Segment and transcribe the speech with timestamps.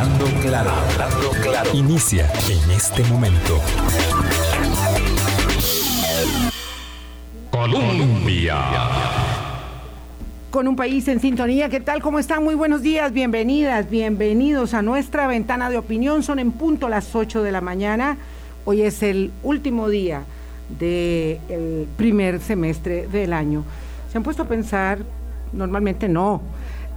[0.00, 1.70] Hablando claro, hablando claro.
[1.74, 3.60] Inicia en este momento.
[7.50, 8.56] Colombia.
[10.50, 12.00] Con un país en sintonía, ¿qué tal?
[12.00, 12.42] ¿Cómo están?
[12.42, 16.22] Muy buenos días, bienvenidas, bienvenidos a nuestra ventana de opinión.
[16.22, 18.16] Son en punto las 8 de la mañana.
[18.64, 20.22] Hoy es el último día
[20.78, 23.64] del primer semestre del año.
[24.10, 25.00] ¿Se han puesto a pensar?
[25.52, 26.40] Normalmente no,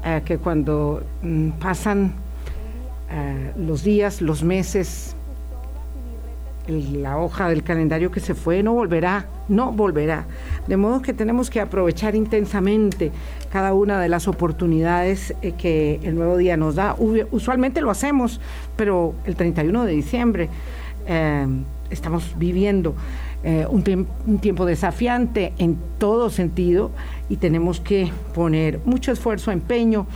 [0.06, 2.23] eh, que cuando mm, pasan
[3.16, 5.16] eh, los días, los meses,
[6.68, 10.26] la hoja del calendario que se fue no volverá, no volverá.
[10.68, 13.12] De modo que tenemos que aprovechar intensamente
[13.52, 16.96] cada una de las oportunidades eh, que el nuevo día nos da.
[17.30, 18.42] Usualmente lo hacemos,
[18.76, 20.50] pero el 31 de diciembre
[21.06, 21.46] eh,
[21.92, 22.96] estamos viviendo
[23.70, 26.92] un tiempo desafiante en todo sentido
[27.28, 30.08] y tenemos que poner mucho esfuerzo, empeño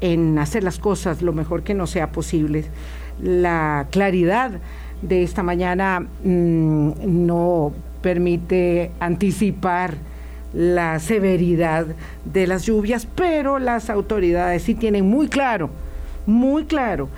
[0.00, 2.64] en hacer las cosas lo mejor que nos sea posible.
[3.22, 4.52] La claridad
[5.02, 7.72] de esta mañana mm, no
[8.02, 9.94] permite anticipar
[10.52, 11.86] la severidad
[12.24, 15.70] de las lluvias, pero las autoridades sí tienen muy claro,
[16.26, 17.08] muy claro,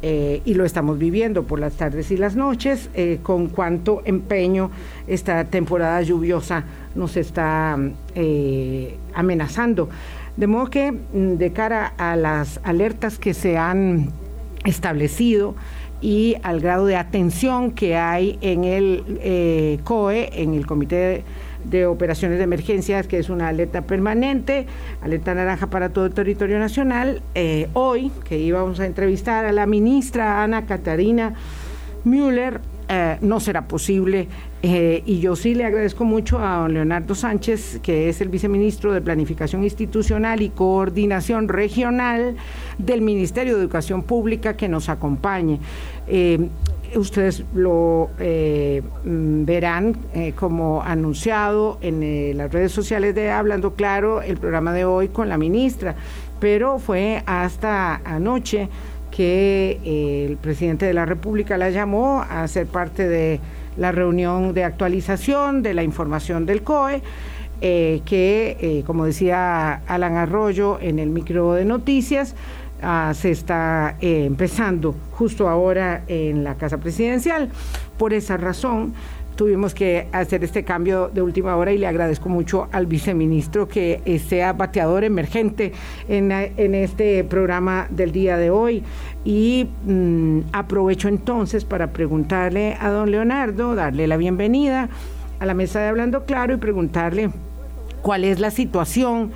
[0.00, 4.70] eh, y lo estamos viviendo por las tardes y las noches, eh, con cuánto empeño
[5.08, 6.64] esta temporada lluviosa
[6.94, 7.76] nos está
[8.14, 9.88] eh, amenazando.
[10.38, 14.12] De modo que mm, de cara a las alertas que se han
[14.64, 15.56] establecido,
[16.00, 21.24] y al grado de atención que hay en el eh, COE, en el Comité
[21.64, 24.66] de, Operaciones de Emergencias, que es una alerta permanente,
[25.02, 27.20] alerta naranja para todo el territorio nacional.
[27.34, 31.34] Eh, hoy, que íbamos a entrevistar a la ministra Ana Catarina
[32.04, 34.28] Müller, eh, no será posible.
[34.62, 38.92] Eh, y yo sí le agradezco mucho a don Leonardo Sánchez, que es el viceministro
[38.92, 42.36] de Planificación Institucional y Coordinación Regional
[42.78, 45.60] del Ministerio de Educación Pública, que nos acompañe.
[46.06, 46.48] Eh,
[46.96, 49.98] ustedes lo mm, verán
[50.34, 55.36] como anunciado en las redes sociales de Hablando Claro el programa de hoy con la
[55.36, 55.94] ministra,
[56.40, 58.70] pero fue hasta anoche
[59.18, 63.40] que eh, el presidente de la República la llamó a ser parte de
[63.76, 67.02] la reunión de actualización de la información del COE,
[67.60, 72.36] eh, que, eh, como decía Alan Arroyo en el micro de noticias,
[72.80, 77.50] ah, se está empezando justo ahora en la Casa Presidencial.
[77.98, 78.94] Por esa razón,
[79.38, 84.20] tuvimos que hacer este cambio de última hora y le agradezco mucho al viceministro que
[84.28, 85.72] sea bateador emergente
[86.08, 86.32] en,
[86.74, 88.82] este programa del día de hoy.
[89.24, 94.88] Y mm, aprovecho entonces para preguntarle a don Leonardo, darle la bienvenida
[95.38, 97.30] a la mesa de Hablando Claro y preguntarle
[98.02, 99.30] cuál es la situación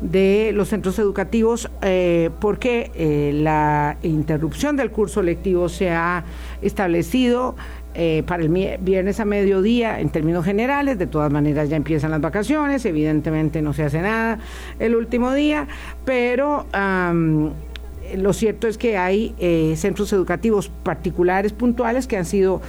[0.00, 6.24] de los centros educativos eh, porque eh, la interrupción del curso lectivo se ha
[6.62, 7.56] establecido
[8.00, 10.98] eh, para el viernes a mediodía en términos generales.
[10.98, 14.38] De todas maneras ya empiezan las vacaciones, evidentemente no se hace nada
[14.78, 15.66] el último día,
[16.04, 16.64] pero
[18.16, 22.60] lo cierto es que hay eh, centros educativos particulares puntuales que han sido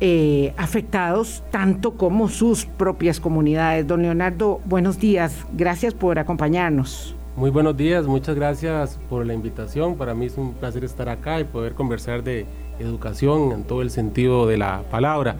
[0.00, 3.86] eh, afectados tanto como sus propias comunidades.
[3.86, 7.14] Don Leonardo, buenos días, gracias por acompañarnos.
[7.36, 9.96] Muy buenos días, muchas gracias por la invitación.
[9.96, 12.46] Para mí es un placer estar acá y poder conversar de
[12.78, 15.36] educación en todo el sentido de la palabra.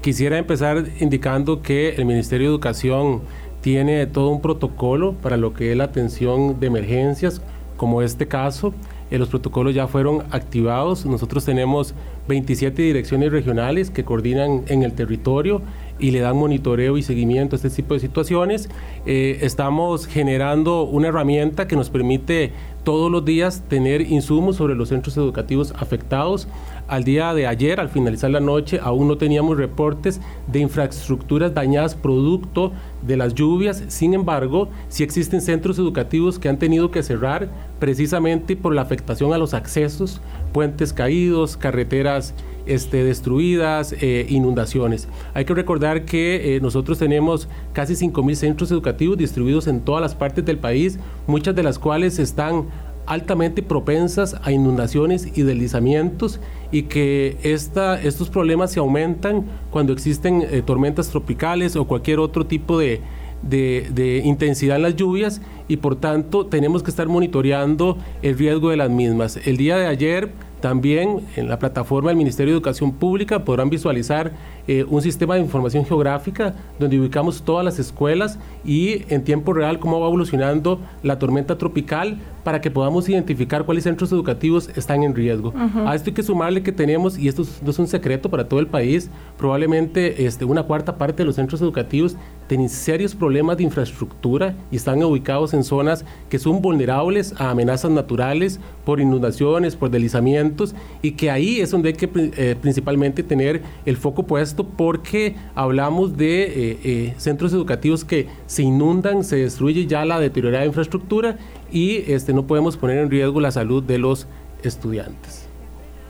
[0.00, 3.22] Quisiera empezar indicando que el Ministerio de Educación
[3.60, 7.40] tiene todo un protocolo para lo que es la atención de emergencias,
[7.76, 8.74] como este caso.
[9.10, 11.06] Eh, los protocolos ya fueron activados.
[11.06, 11.94] Nosotros tenemos
[12.28, 15.62] 27 direcciones regionales que coordinan en el territorio
[15.98, 18.68] y le dan monitoreo y seguimiento a este tipo de situaciones.
[19.06, 22.52] Eh, estamos generando una herramienta que nos permite
[22.84, 26.48] todos los días tener insumos sobre los centros educativos afectados.
[26.86, 31.94] Al día de ayer, al finalizar la noche, aún no teníamos reportes de infraestructuras dañadas
[31.94, 33.84] producto de las lluvias.
[33.88, 39.32] Sin embargo, sí existen centros educativos que han tenido que cerrar precisamente por la afectación
[39.32, 40.20] a los accesos,
[40.52, 42.34] puentes caídos, carreteras
[42.66, 45.08] este, destruidas, eh, inundaciones.
[45.34, 50.14] Hay que recordar que eh, nosotros tenemos casi 5.000 centros educativos distribuidos en todas las
[50.14, 52.66] partes del país, muchas de las cuales están
[53.06, 56.40] altamente propensas a inundaciones y deslizamientos
[56.72, 62.46] y que esta, estos problemas se aumentan cuando existen eh, tormentas tropicales o cualquier otro
[62.46, 63.00] tipo de,
[63.42, 68.76] de, intensidad en las lluvias y por tanto tenemos que estar monitoreando el riesgo de
[68.76, 69.38] las mismas.
[69.44, 70.30] El día de ayer
[70.64, 74.32] también en la plataforma del Ministerio de Educación Pública podrán visualizar
[74.66, 79.78] eh, un sistema de información geográfica donde ubicamos todas las escuelas y en tiempo real
[79.78, 85.14] cómo va evolucionando la tormenta tropical para que podamos identificar cuáles centros educativos están en
[85.14, 85.52] riesgo.
[85.86, 88.60] A esto hay que sumarle que tenemos, y esto no es un secreto para todo
[88.60, 93.64] el país, probablemente este, una cuarta parte de los centros educativos tienen serios problemas de
[93.64, 99.90] infraestructura y están ubicados en zonas que son vulnerables a amenazas naturales por inundaciones, por
[99.90, 105.36] deslizamientos, y que ahí es donde hay que eh, principalmente tener el foco puesto porque
[105.54, 111.38] hablamos de eh, eh, centros educativos que se inundan, se destruye ya la deteriorada infraestructura
[111.74, 114.28] y este, no podemos poner en riesgo la salud de los
[114.62, 115.48] estudiantes.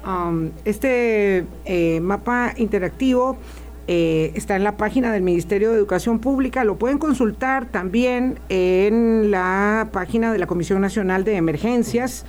[0.07, 3.39] Um, este eh, mapa interactivo
[3.89, 9.31] eh, está en la página del Ministerio de Educación Pública, lo pueden consultar también en
[9.31, 12.25] la página de la Comisión Nacional de Emergencias.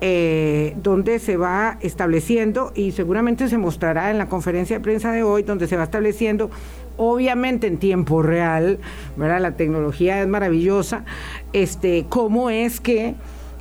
[0.00, 5.24] Eh, donde se va estableciendo y seguramente se mostrará en la conferencia de prensa de
[5.24, 6.50] hoy, donde se va estableciendo
[6.98, 8.78] obviamente en tiempo real,
[9.16, 9.40] ¿verdad?
[9.40, 11.04] La tecnología es maravillosa,
[11.52, 13.14] este, cómo es que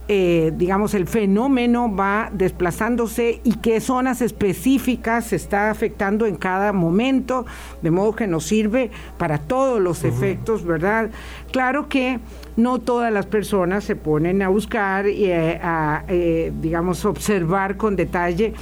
[0.10, 6.72] eh, digamos, el fenómeno va desplazándose y qué zonas específicas se está afectando en cada
[6.72, 7.46] momento,
[7.82, 11.10] de modo que nos sirve para todos los efectos, ¿verdad?
[11.52, 12.22] Claro que
[12.56, 17.98] no todas las personas se ponen a buscar y eh, a, eh, digamos, observar con
[17.98, 18.54] detalle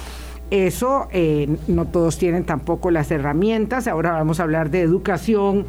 [0.50, 1.08] eso,
[1.68, 5.66] no todos tienen tampoco las herramientas, ahora vamos a hablar de educación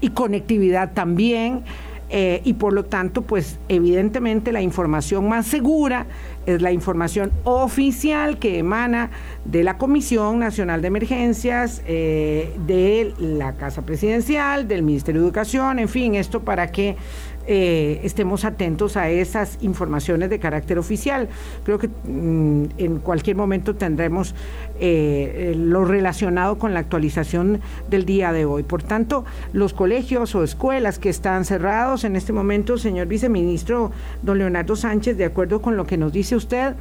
[0.00, 1.64] y conectividad también.
[2.12, 6.06] Eh, y por lo tanto, pues evidentemente la información más segura
[6.44, 9.10] es la información oficial que emana
[9.44, 15.78] de la Comisión Nacional de Emergencias, eh, de la Casa Presidencial, del Ministerio de Educación,
[15.78, 16.96] en fin, esto para que
[17.46, 21.28] eh, estemos atentos a esas informaciones de carácter oficial.
[21.64, 24.34] Creo que mm, en cualquier momento tendremos
[24.78, 28.62] eh, lo relacionado con la actualización del día de hoy.
[28.62, 33.90] Por tanto, los colegios o escuelas que están cerrados en este momento, señor viceministro
[34.22, 36.74] don Leonardo Sánchez, de acuerdo con lo que nos dice usted,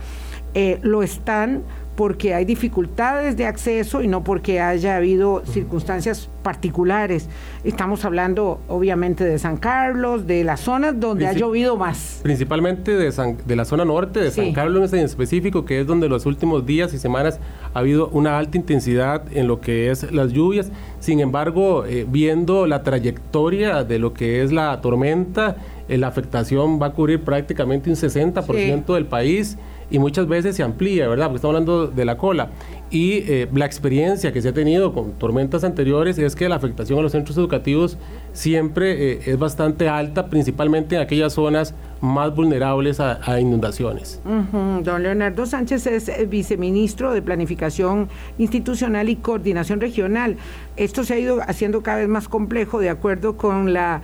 [0.53, 1.63] eh, lo están
[1.99, 7.27] porque hay dificultades de acceso y no porque haya habido circunstancias particulares.
[7.65, 12.21] Estamos hablando obviamente de San Carlos, de las zonas donde ha llovido más.
[12.23, 16.25] Principalmente de, de la zona norte, de San Carlos en específico, que es donde los
[16.25, 17.41] últimos días y semanas
[17.73, 20.71] ha habido una alta intensidad en lo que es las lluvias.
[21.01, 25.57] Sin embargo, eh, viendo la trayectoria de lo que es la tormenta,
[25.89, 29.57] eh, la afectación va a cubrir prácticamente un 60% del país
[29.89, 31.27] y muchas veces se amplía, ¿verdad?
[31.27, 32.49] Porque estamos hablando de la cola.
[32.91, 36.97] Y eh, la experiencia que se ha tenido con tormentas anteriores es que la afectación
[36.97, 37.97] a los centros educativos
[38.33, 44.21] siempre eh, es bastante alta, principalmente en aquellas zonas más vulnerables a, inundaciones.
[44.23, 48.07] Don Leonardo Sánchez es eh, viceministro de Planificación
[48.37, 50.37] Institucional y Coordinación Regional.
[50.77, 54.01] Esto se ha ido haciendo cada vez más complejo de acuerdo con la,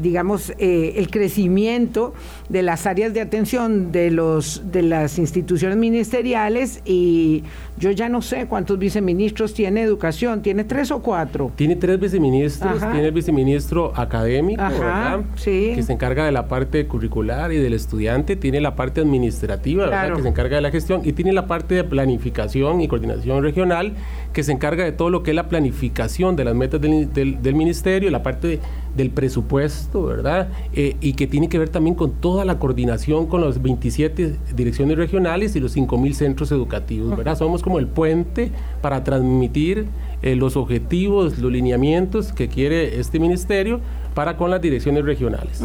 [0.00, 2.14] digamos, el crecimiento
[2.48, 7.44] de las áreas de atención de los de las instituciones ministeriales y
[7.76, 11.50] yo ya no sé cuántos viceministros tiene educación, ¿tiene tres o cuatro?
[11.56, 15.20] Tiene tres viceministros, tiene el viceministro académico, ¿verdad?
[15.42, 20.14] Que se encarga de la parte curricular y del estudiante, tiene la parte administrativa, ¿verdad?
[20.14, 21.00] Que se encarga de la gestión.
[21.04, 23.94] Y tiene la parte de planificación y coordinación regional,
[24.34, 27.54] que se encarga de todo lo que es la planificación de las metas del, del,
[27.54, 28.60] ministerio, la parte
[28.96, 30.48] del presupuesto, ¿verdad?
[30.74, 34.98] Eh, y que tiene que ver también con toda la coordinación con las 27 direcciones
[34.98, 37.38] regionales y los 5.000 centros educativos, ¿verdad?
[37.38, 38.50] Somos como el puente
[38.82, 39.86] para transmitir
[40.22, 43.80] eh, los objetivos, los lineamientos que quiere este ministerio
[44.14, 45.60] para con las direcciones regionales.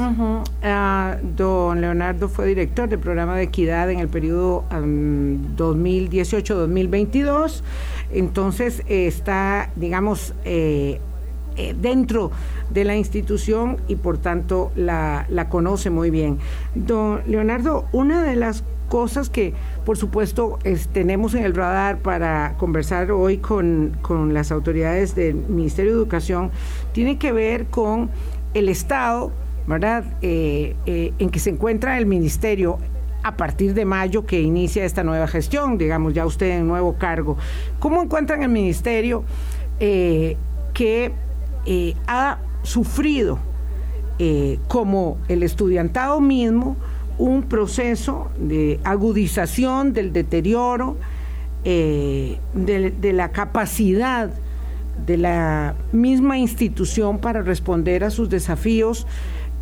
[0.64, 7.62] Ah, don Leonardo fue director del programa de equidad en el periodo 2018-2022,
[8.12, 11.00] entonces está, digamos, eh,
[11.60, 12.32] eh, dentro
[12.70, 16.38] de la institución y por tanto la, conoce muy bien.
[16.74, 19.54] Don Leonardo, una de las cosas que,
[19.86, 20.58] por supuesto,
[20.94, 23.98] tenemos en el radar para conversar hoy con,
[24.34, 26.52] las autoridades del Ministerio de Educación,
[26.94, 28.10] tiene que ver con
[28.54, 29.34] el estado,
[29.68, 32.80] ¿verdad?, eh, eh, en que se encuentra el Ministerio
[33.24, 37.38] a partir de mayo que inicia esta nueva gestión, digamos, ya usted en nuevo cargo.
[37.80, 39.24] ¿Cómo encuentran el Ministerio
[39.80, 40.38] eh,
[40.74, 41.12] que
[42.08, 43.40] ha sufrido,
[44.68, 46.76] como el estudiantado mismo,
[47.20, 50.98] un proceso de agudización del deterioro,
[51.66, 54.32] eh, de, la capacidad
[55.06, 59.06] de la misma institución para responder a sus desafíos,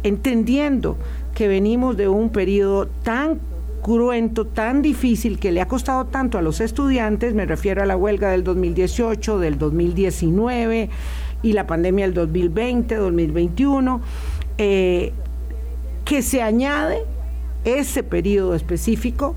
[0.04, 0.98] entendiendo
[1.38, 3.40] que venimos de un periodo tan
[3.84, 7.96] cruento, tan difícil, que le ha costado tanto a los estudiantes, me refiero a la
[7.96, 10.90] huelga del 2018, del 2019
[11.44, 14.02] y la pandemia del 2020, 2021,
[14.58, 15.14] eh,
[16.06, 17.04] que se añade
[17.66, 19.36] ese periodo específico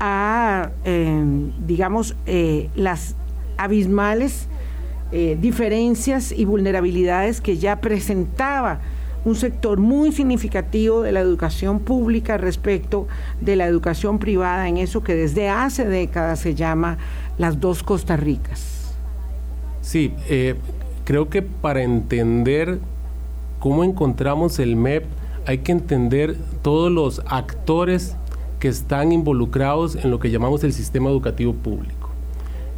[0.00, 1.24] a, eh,
[1.64, 3.14] digamos, eh, las
[3.56, 4.48] abismales
[5.38, 8.80] diferencias y vulnerabilidades que ya presentaba
[9.26, 13.08] un sector muy significativo de la educación pública respecto
[13.40, 16.96] de la educación privada en eso que desde hace décadas se llama
[17.36, 18.94] las dos Costa Ricas.
[19.82, 20.14] Sí,
[21.04, 22.78] creo que para entender
[23.58, 25.04] cómo encontramos el MEP
[25.44, 28.16] hay que entender todos los actores
[28.60, 32.10] que están involucrados en lo que llamamos el sistema educativo público.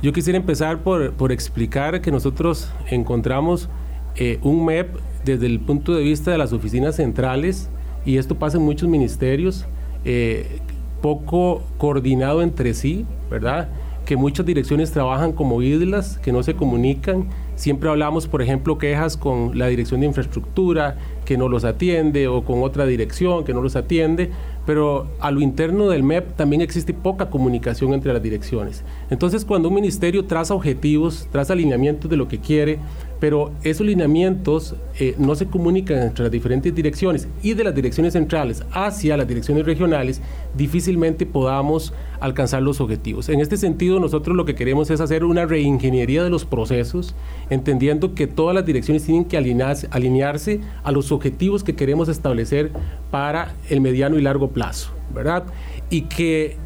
[0.00, 3.68] Yo quisiera empezar por, explicar que nosotros encontramos
[4.16, 7.68] eh, un MEP desde el punto de vista de las oficinas centrales,
[8.04, 9.66] y esto pasa en muchos ministerios,
[10.04, 10.60] eh,
[11.02, 13.68] poco coordinado entre sí, ¿verdad?
[14.04, 17.28] Que muchas direcciones trabajan como islas, que no se comunican.
[17.56, 22.42] Siempre hablamos, por ejemplo, quejas con la dirección de infraestructura, que no los atiende, o
[22.42, 24.30] con otra dirección que no los atiende,
[24.64, 28.84] pero a lo interno del MEP también existe poca comunicación entre las direcciones.
[29.10, 32.78] Entonces, cuando un ministerio traza objetivos, traza alineamientos de lo que quiere,
[33.20, 38.12] pero esos lineamientos eh, no se comunican entre las diferentes direcciones y de las direcciones
[38.12, 40.20] centrales hacia las direcciones regionales,
[40.56, 43.28] difícilmente podamos alcanzar los objetivos.
[43.28, 47.14] En este sentido, nosotros lo que queremos es hacer una reingeniería de los procesos,
[47.50, 52.70] entendiendo que todas las direcciones tienen que alinearse, alinearse a los objetivos que queremos establecer
[53.10, 55.44] para el mediano y largo plazo, ¿verdad?
[55.90, 56.56] Y que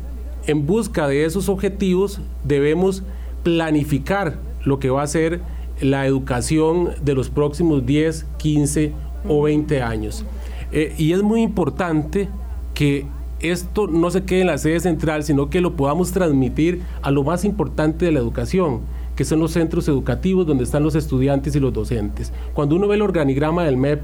[0.47, 3.03] en busca de esos objetivos debemos
[3.43, 5.41] planificar lo que va a ser
[5.83, 8.93] la educación de los próximos 10, 15
[9.29, 10.25] o 20 años.
[10.71, 12.29] Eh, y es muy importante
[12.73, 13.07] que
[13.41, 17.25] esto no se quede en la sede central, sino que lo podamos transmitir a lo
[17.25, 18.81] más importante de la educación,
[19.17, 22.33] que son los centros educativos donde están los estudiantes y los docentes.
[22.55, 24.01] Cuando uno ve el organigrama del MEP,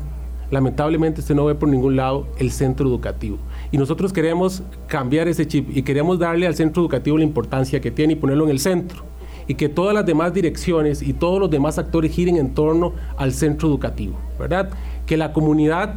[0.50, 3.38] lamentablemente usted no ve por ningún lado el centro educativo.
[3.70, 7.92] Y nosotros queremos cambiar ese chip y queremos darle al centro educativo la importancia que
[7.92, 9.04] tiene y ponerlo en el centro
[9.48, 13.32] y que todas las demás direcciones y todos los demás actores giren en torno al
[13.32, 14.70] centro educativo, ¿verdad?
[15.06, 15.96] Que la comunidad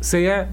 [0.00, 0.50] sea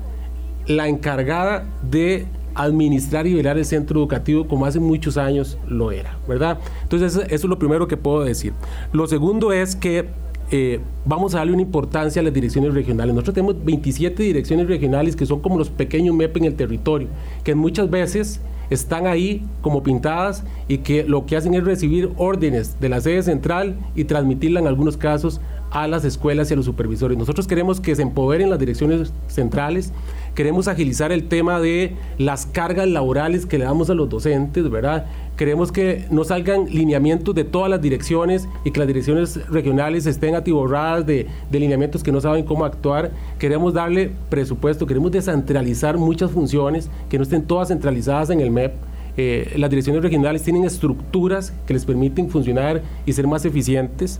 [0.67, 6.17] la encargada de administrar y velar el centro educativo como hace muchos años lo era,
[6.27, 6.59] ¿verdad?
[6.83, 8.53] Entonces eso, es lo primero que puedo decir.
[8.93, 10.05] Lo segundo es que
[10.51, 13.13] eh, vamos a darle una importancia a las direcciones regionales.
[13.13, 17.07] Nosotros tenemos 27 direcciones regionales que son como los pequeños MEP en el territorio,
[17.43, 22.79] que muchas veces están ahí como pintadas y que lo que hacen es recibir órdenes
[22.79, 25.41] de la sede central y transmitirla en algunos casos
[25.71, 27.17] a las escuelas y a los supervisores.
[27.17, 29.91] Nosotros queremos que se empoderen las direcciones centrales,
[30.35, 35.05] queremos agilizar el tema de las cargas laborales que le damos a los docentes, ¿verdad?
[35.37, 40.35] Queremos que no salgan lineamientos de todas las direcciones y que las direcciones regionales estén
[40.35, 43.11] atiborradas de, de lineamientos que no saben cómo actuar.
[43.39, 48.73] Queremos darle presupuesto, queremos descentralizar muchas funciones, que no estén todas centralizadas en el MEP.
[49.17, 54.19] Eh, las direcciones regionales tienen estructuras que les permiten funcionar y ser más eficientes.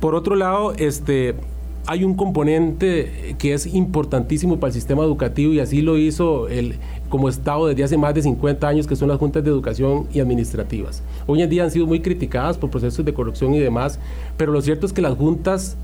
[0.00, 1.34] Por otro lado, este,
[1.86, 6.76] hay un componente que es importantísimo para el sistema educativo y así lo hizo el,
[7.08, 10.20] como Estado desde hace más de 50 años, que son las juntas de educación y
[10.20, 11.02] administrativas.
[11.26, 13.98] Hoy en día han sido muy criticadas por procesos de corrupción y demás,
[14.36, 15.76] pero lo cierto es que las juntas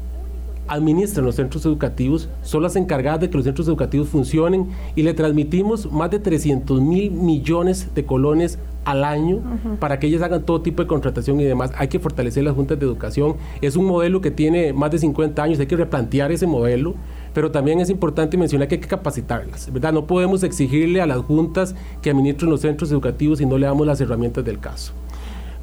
[0.68, 5.14] administran los centros educativos, son las encargadas de que los centros educativos funcionen y le
[5.14, 9.42] transmitimos más de 300 mil millones de colones al año
[9.80, 11.72] para que ellas hagan todo tipo de contratación y demás.
[11.76, 13.36] Hay que fortalecer las juntas de educación.
[13.60, 16.94] Es un modelo que tiene más de 50 años, hay que replantear ese modelo,
[17.34, 19.92] pero también es importante mencionar que hay que capacitarlas, ¿verdad?
[19.92, 23.86] No podemos exigirle a las juntas que administren los centros educativos si no le damos
[23.86, 24.92] las herramientas del caso.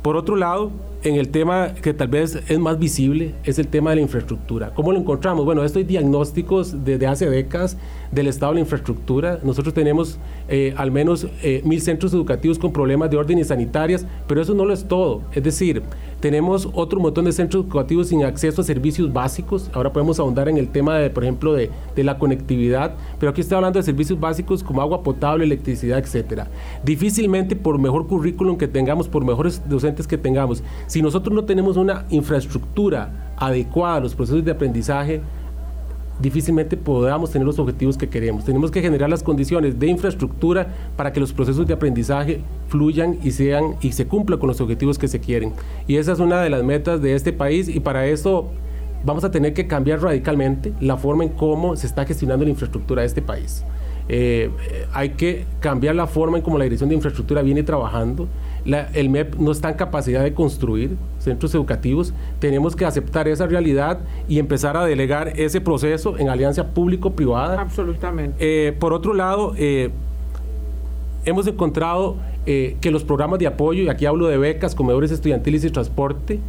[0.02, 0.72] Por otro lado,
[1.06, 4.74] en el tema que tal vez es más visible, es el tema de la infraestructura.
[4.74, 5.46] ¿Cómo lo encontramos?
[5.46, 7.78] Bueno, estos diagnósticos desde hace décadas
[8.12, 9.40] del estado de la infraestructura.
[9.44, 14.06] Nosotros tenemos eh, al menos eh, mil centros educativos con problemas de orden y sanitarias,
[14.28, 15.22] pero eso no lo es todo.
[15.32, 15.84] Es decir,
[16.22, 19.70] tenemos otro montón de centros educativos sin acceso a servicios básicos.
[19.74, 23.42] Ahora podemos ahondar en el tema, de, por ejemplo, de, de la conectividad, pero aquí
[23.42, 26.48] estoy hablando de servicios básicos como agua potable, electricidad, etcétera.
[26.84, 30.64] Difícilmente, por mejor currículum que tengamos, por mejores docentes que tengamos,
[30.96, 35.20] si nosotros no tenemos una infraestructura adecuada a los procesos de aprendizaje,
[36.22, 38.46] difícilmente podamos tener los objetivos que queremos.
[38.46, 43.32] Tenemos que generar las condiciones de infraestructura para que los procesos de aprendizaje fluyan y
[43.32, 45.52] sean y se cumplan con los objetivos que se quieren.
[45.86, 48.52] Y esa es una de las metas de este país y para eso
[49.04, 53.02] vamos a tener que cambiar radicalmente la forma en cómo se está gestionando la infraestructura
[53.02, 53.66] de este país.
[54.08, 54.50] Eh,
[54.94, 58.30] hay que cambiar la forma en cómo la Dirección de Infraestructura viene trabajando
[58.66, 64.00] el MEP no está en capacidad de construir centros educativos, tenemos que aceptar esa realidad
[64.28, 67.62] y empezar a delegar ese proceso en alianza público-privada.
[67.62, 68.38] Absolutamente.
[68.40, 69.92] Eh, por otro lado, eh,
[71.26, 75.64] hemos encontrado eh, que los programas de apoyo, y aquí hablo de becas, comedores estudiantiles
[75.64, 76.40] y transporte,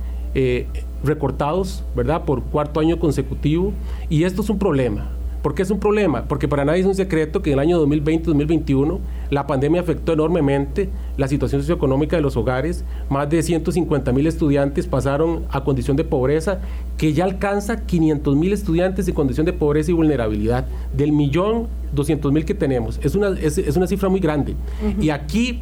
[1.03, 2.25] recortados, ¿verdad?
[2.27, 3.73] Por cuarto año consecutivo.
[4.11, 5.16] Y esto es un problema.
[5.47, 6.25] ¿Por qué es un problema?
[6.25, 8.99] Porque para nadie es un secreto que en el año 2020-2021
[9.31, 12.85] la pandemia afectó enormemente la situación socioeconómica de los hogares.
[13.11, 16.59] Más de 150 mil estudiantes pasaron a condición de pobreza,
[16.99, 20.67] que ya alcanza 500 mil estudiantes en condición de pobreza y vulnerabilidad.
[20.97, 22.99] Del millón 200 mil que tenemos.
[23.05, 24.57] Es una, es, una cifra muy grande.
[25.01, 25.61] Y aquí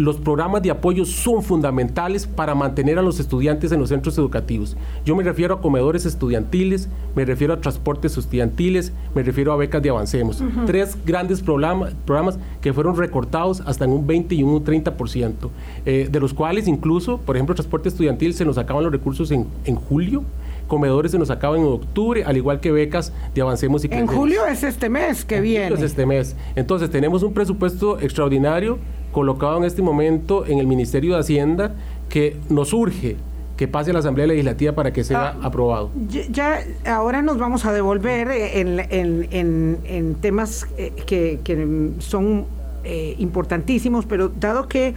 [0.00, 4.76] los programas de apoyo son fundamentales para mantener a los estudiantes en los centros educativos.
[5.04, 9.82] Yo me refiero a comedores estudiantiles, me refiero a transportes estudiantiles, me refiero a becas
[9.82, 10.42] de Avancemos.
[10.66, 15.50] Tres grandes programas, programas que fueron recortados hasta en un 20 y un 30%,
[15.86, 19.46] eh, de los cuales incluso, por ejemplo, transporte estudiantil se nos acaban los recursos en,
[19.64, 20.24] en julio
[20.70, 24.46] comedores se nos acaban en octubre, al igual que becas de Avancemos y En julio
[24.46, 25.74] es este mes que viene.
[25.74, 26.36] Es este mes.
[26.54, 28.78] Entonces tenemos un presupuesto extraordinario
[29.12, 31.74] colocado en este momento en el Ministerio de Hacienda
[32.08, 33.16] que nos urge
[33.60, 35.90] que pase a la Asamblea Legislativa para que sea ah, aprobado.
[36.08, 42.46] Ya, ahora nos vamos a devolver en, temas eh, que, son
[42.84, 44.94] eh, importantísimos, pero dado que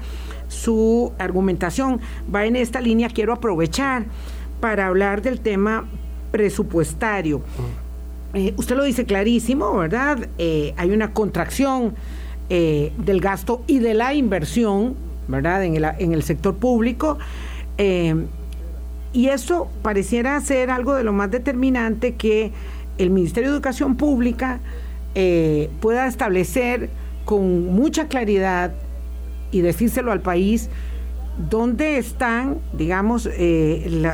[0.48, 2.00] su argumentación
[2.34, 4.06] va en esta línea, quiero aprovechar
[4.62, 5.84] para hablar del tema
[6.32, 7.42] presupuestario.
[8.34, 10.30] Eh, usted lo dice clarísimo, ¿verdad?
[10.40, 11.96] hay una contracción
[12.50, 14.96] eh, del gasto y de la inversión,
[15.28, 17.18] ¿verdad?, en el, en el sector público.
[17.78, 18.16] Eh,
[19.14, 22.52] y eso pareciera ser algo de lo más determinante que
[22.98, 24.60] el Ministerio de Educación Pública
[25.16, 26.90] eh, pueda establecer
[27.26, 28.74] con mucha claridad
[29.52, 30.70] y decírselo al país
[31.50, 33.30] dónde están, digamos,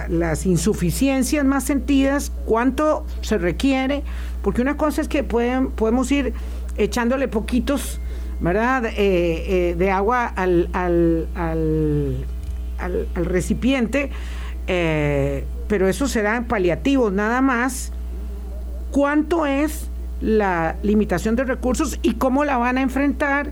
[0.09, 4.03] las insuficiencias más sentidas, cuánto se requiere,
[4.41, 6.33] porque una cosa es que pueden, podemos ir
[6.77, 7.99] echándole poquitos
[8.39, 8.85] ¿verdad?
[8.85, 12.25] Eh, eh, de agua al, al, al,
[12.77, 14.11] al recipiente,
[14.67, 17.91] eh, pero eso será paliativos nada más.
[18.91, 19.89] ¿Cuánto es
[20.21, 23.51] la limitación de recursos y cómo la van a enfrentar?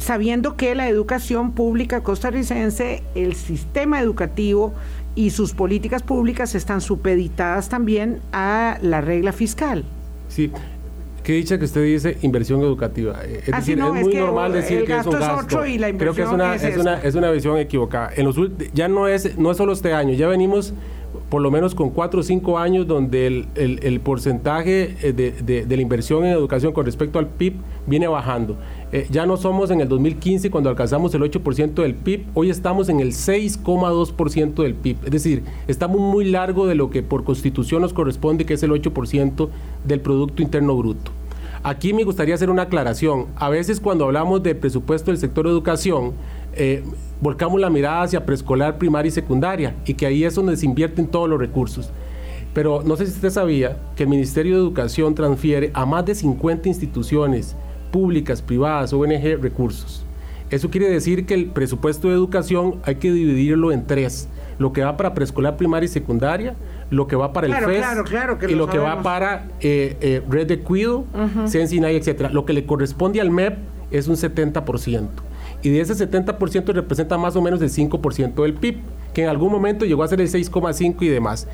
[0.00, 4.72] sabiendo que la educación pública costarricense, el sistema educativo
[5.14, 9.84] y sus políticas públicas están supeditadas también a la regla fiscal.
[10.28, 10.50] Sí,
[11.30, 13.20] Qué dicha que usted dice inversión educativa.
[13.24, 15.60] Eh, es decir, es muy normal decir que es un gasto.
[15.96, 18.10] Creo que es una, es, una, es una visión equivocada.
[18.16, 18.34] En los,
[18.74, 20.74] ya no es, no es solo este año, ya venimos
[21.28, 25.64] por lo menos con cuatro o cinco años donde el, el, porcentaje eh, de, de,
[25.66, 27.54] de, la inversión en educación con respecto al PIB
[27.86, 28.56] viene bajando.
[28.90, 32.88] Eh, ya no somos en el 2015 cuando alcanzamos el 8% del PIB, hoy estamos
[32.88, 34.96] en el 6,2% del PIB.
[35.04, 38.72] Es decir, estamos muy largo de lo que por constitución nos corresponde, que es el
[38.72, 39.48] 8%
[39.84, 41.19] del Producto Interno Bruto.
[41.62, 43.26] Aquí me gustaría hacer una aclaración.
[43.36, 46.14] A veces cuando hablamos de presupuesto del sector educación,
[46.54, 46.82] eh,
[47.20, 51.06] volcamos la mirada hacia preescolar, primaria y secundaria, y que ahí es donde se invierten
[51.06, 51.90] todos los recursos.
[52.54, 56.14] Pero no sé si usted sabía que el Ministerio de Educación transfiere a más de
[56.14, 57.54] 50 instituciones
[57.92, 60.06] públicas, privadas, ONG, recursos.
[60.48, 64.28] Eso quiere decir que el presupuesto de educación hay que dividirlo en tres.
[64.60, 66.54] Lo que va para preescolar, primaria y secundaria,
[66.90, 67.86] lo que va para el FES
[68.50, 72.30] y lo, que va para eh, eh, Red de Cuido, uh etc.
[72.30, 73.56] Lo que le corresponde al MEP
[73.90, 75.08] es un 70%.
[75.62, 78.76] Y de ese 70% representa más o menos el 5% del PIB,
[79.14, 81.48] que en algún momento llegó a ser el 6,5% y demás.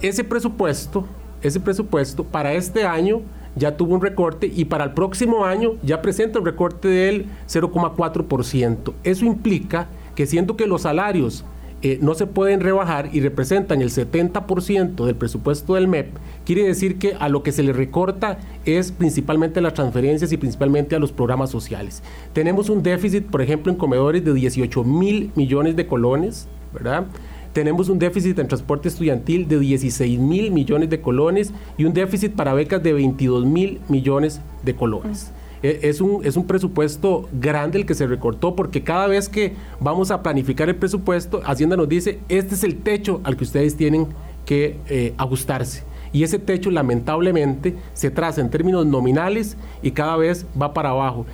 [0.00, 1.06] Ese presupuesto,
[1.42, 3.22] ese presupuesto para este año
[3.56, 8.94] ya tuvo un recorte y para el próximo año ya presenta un recorte del 0,4%.
[9.02, 11.44] Eso implica que siendo que los salarios
[11.84, 16.16] eh, no se pueden rebajar y representan el 70% del presupuesto del MEP,
[16.46, 20.96] quiere decir que a lo que se le recorta es principalmente las transferencias y principalmente
[20.96, 22.02] a los programas sociales.
[22.32, 27.04] Tenemos un déficit, por ejemplo, en comedores de 18 mil millones de colones, ¿verdad?
[27.52, 32.32] tenemos un déficit en transporte estudiantil de 16 mil millones de colones y un déficit
[32.32, 35.32] para becas de 22 mil millones de colones.
[35.64, 40.10] Es un, es un presupuesto grande el que se recortó porque cada vez que vamos
[40.10, 44.08] a planificar el presupuesto, Hacienda nos dice, este es el techo al que ustedes tienen
[44.44, 45.84] que eh, ajustarse.
[46.12, 51.24] Y ese techo lamentablemente se traza en términos nominales y cada vez va para abajo.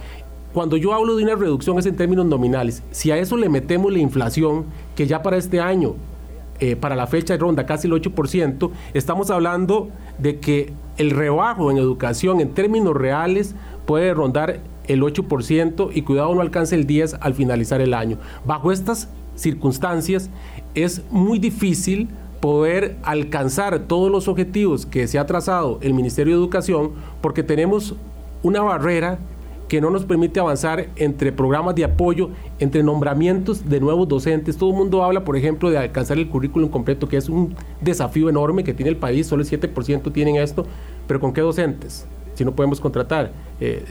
[0.53, 2.83] Cuando yo hablo de una reducción es en términos nominales.
[2.93, 4.65] Si a eso le metemos la inflación,
[4.95, 5.97] que ya para este año
[6.61, 9.89] eh, para la fecha de ronda casi el 8%, estamos hablando
[10.19, 13.55] de que el rebajo en educación en términos reales
[13.91, 18.19] puede rondar el 8% y cuidado no alcance el 10 al finalizar el año.
[18.47, 20.31] Bajo estas circunstancias
[20.77, 26.41] es muy difícil poder alcanzar todos los objetivos que se ha trazado el Ministerio de
[26.41, 27.97] Educación porque tenemos
[28.45, 29.19] una barrera
[29.67, 34.57] que no nos permite avanzar entre programas de apoyo, entre nombramientos de nuevos docentes.
[34.57, 38.29] Todo el mundo habla, por ejemplo, de alcanzar el currículum completo, que es un desafío
[38.29, 40.65] enorme que tiene el país, solo el 7% tienen esto,
[41.09, 42.07] pero ¿con qué docentes?
[42.35, 43.33] Si no podemos contratar.
[43.61, 43.85] Eh,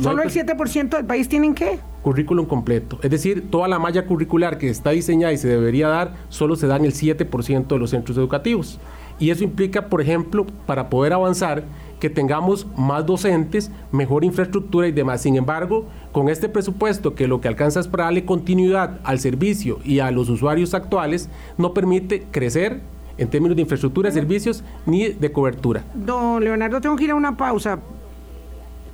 [0.00, 1.78] ¿Solo el 7% del país tienen qué?
[2.02, 2.98] Currículum completo.
[3.02, 6.66] Es decir, toda la malla curricular que está diseñada y se debería dar, solo se
[6.66, 8.80] da en el 7% de los centros educativos.
[9.18, 11.64] Y eso implica, por ejemplo, para poder avanzar,
[12.00, 15.22] que tengamos más docentes, mejor infraestructura y demás.
[15.22, 19.78] Sin embargo, con este presupuesto que lo que alcanza es para darle continuidad al servicio
[19.84, 21.28] y a los usuarios actuales,
[21.58, 22.80] no permite crecer
[23.18, 25.84] en términos de infraestructura, servicios ni de cobertura.
[25.94, 27.78] Don Leonardo, tengo que ir a una pausa.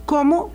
[0.07, 0.51] ¿Cómo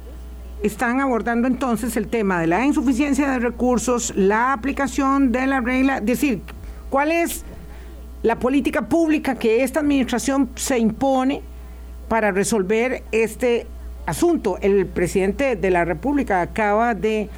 [0.61, 5.97] están abordando entonces el tema de la insuficiencia de recursos, la aplicación de la regla?
[5.97, 6.41] Es decir,
[6.89, 7.43] ¿cuál es
[8.23, 11.41] la política pública que esta administración se impone
[12.07, 13.67] para resolver este
[14.05, 14.57] asunto.
[14.61, 17.29] El presidente de la República acaba de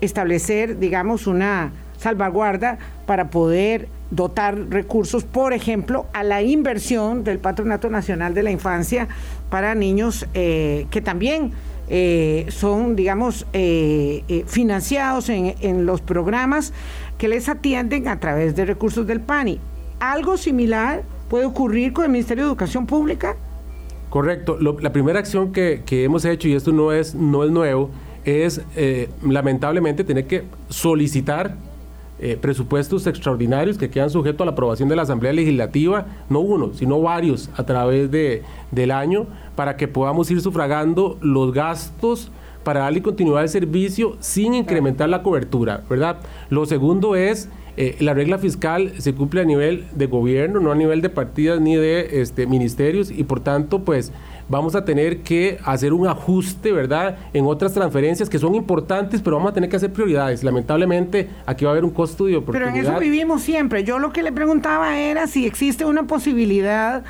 [0.00, 7.88] establecer, digamos, una salvaguarda para poder dotar recursos, por ejemplo, a la inversión del Patronato
[7.88, 9.08] Nacional de la Infancia
[9.48, 11.52] para niños eh, que también
[11.88, 16.74] eh, son, digamos, eh, financiados en, los programas
[17.16, 19.58] que les atienden a través de recursos del PANI.
[19.98, 23.36] ¿Algo similar puede ocurrir con el Ministerio de Educación Pública?
[24.10, 24.58] Correcto.
[24.58, 27.90] la primera acción que, hemos hecho, y esto no es, no es nuevo,
[28.26, 28.60] es
[29.22, 31.56] lamentablemente tener que solicitar
[32.24, 36.72] eh, presupuestos extraordinarios que quedan sujetos a la aprobación de la Asamblea Legislativa, no uno,
[36.72, 42.30] sino varios a través de, del año, para que podamos ir sufragando los gastos
[42.62, 46.18] para darle continuidad al servicio sin incrementar la cobertura, ¿verdad?
[46.48, 50.74] Lo segundo es eh, la regla fiscal se cumple a nivel de gobierno, no a
[50.76, 54.12] nivel de partidas ni de este, ministerios y por tanto pues
[54.48, 57.16] vamos a tener que hacer un ajuste, ¿verdad?
[57.32, 60.44] En otras transferencias que son importantes, pero vamos a tener que hacer prioridades.
[60.44, 62.72] Lamentablemente aquí va a haber un costo de oportunidad.
[62.72, 63.84] Pero en eso vivimos siempre.
[63.84, 67.02] Yo lo que le preguntaba era si existe una posibilidad,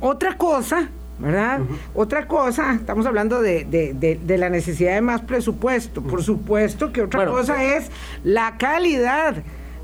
[0.00, 1.60] otra cosa, ¿verdad?
[1.94, 6.02] Otra cosa, estamos hablando de, la necesidad de más presupuesto.
[6.02, 7.90] Por supuesto que otra cosa es
[8.24, 9.36] la calidad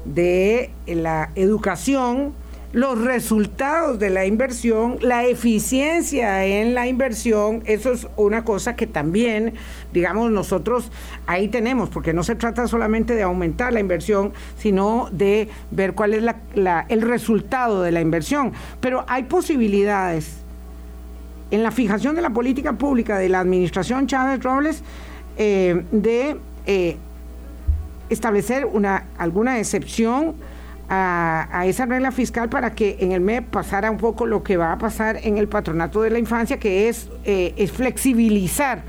[0.05, 2.35] de la educación,
[2.72, 8.87] los resultados de la inversión, la eficiencia en la inversión, eso es una cosa que
[8.87, 9.54] también,
[9.92, 10.90] digamos, nosotros
[11.26, 16.14] ahí tenemos, porque no se trata solamente de aumentar la inversión, sino de ver cuál
[16.14, 16.24] es
[16.88, 18.52] el resultado de la inversión.
[18.80, 20.38] Pero hay posibilidades
[21.50, 24.82] en la fijación de la política pública de la administración Chávez Robles
[25.37, 26.96] eh, de eh,
[28.08, 30.35] establecer una, alguna excepción
[30.88, 34.73] a, esa regla fiscal para que en el MEP pasara un poco lo que va
[34.73, 38.83] a pasar en el patronato de la infancia, que es, eh, es flexibilizar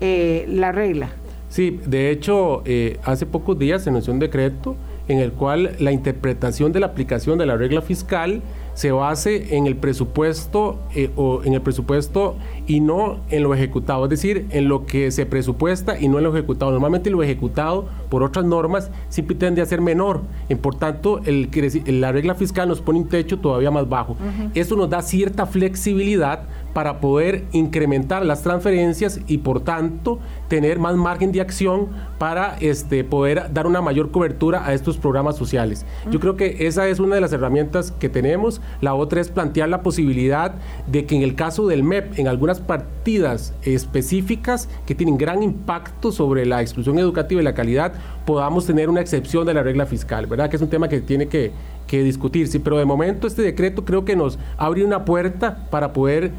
[0.00, 1.08] la regla.
[1.48, 2.62] Sí, de hecho,
[3.04, 4.76] hace pocos días se anunció un decreto
[5.08, 8.42] en el cual la interpretación de la aplicación de la regla fiscal
[8.74, 14.04] se base en el presupuesto eh, o en el presupuesto y no en lo ejecutado,
[14.04, 16.72] es decir, en lo que se presupuesta y no en lo ejecutado.
[16.72, 21.48] Normalmente lo ejecutado por otras normas siempre tiende a ser menor, y por tanto el,
[21.86, 24.16] la regla fiscal nos pone un techo todavía más bajo.
[24.54, 26.42] Eso nos da cierta flexibilidad
[26.74, 33.04] para poder incrementar las transferencias y por tanto tener más margen de acción para este,
[33.04, 35.86] poder dar una mayor cobertura a estos programas sociales.
[36.10, 38.60] Yo creo que esa es una de las herramientas que tenemos.
[38.80, 40.54] La otra es plantear la posibilidad
[40.86, 46.12] de que en el caso del MEP, en algunas partidas específicas que tienen gran impacto
[46.12, 47.92] sobre la exclusión educativa y la calidad,
[48.26, 50.50] podamos tener una excepción de la regla fiscal, ¿verdad?
[50.50, 51.52] Que es un tema que tiene que,
[51.86, 52.58] que discutirse.
[52.60, 56.32] Pero de momento este decreto creo que nos abre una puerta para poder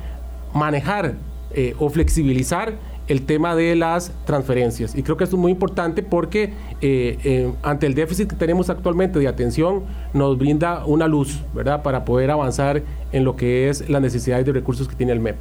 [0.55, 1.15] manejar
[1.53, 2.73] eh, o flexibilizar
[3.07, 4.95] el tema de las transferencias.
[4.95, 8.71] Y creo que esto es muy importante porque eh, eh, ante el déficit que tenemos
[8.71, 13.87] actualmente de atención nos brinda una luz, ¿verdad?, para poder avanzar en lo que es
[13.89, 15.35] las necesidades de recursos que tiene el MEP.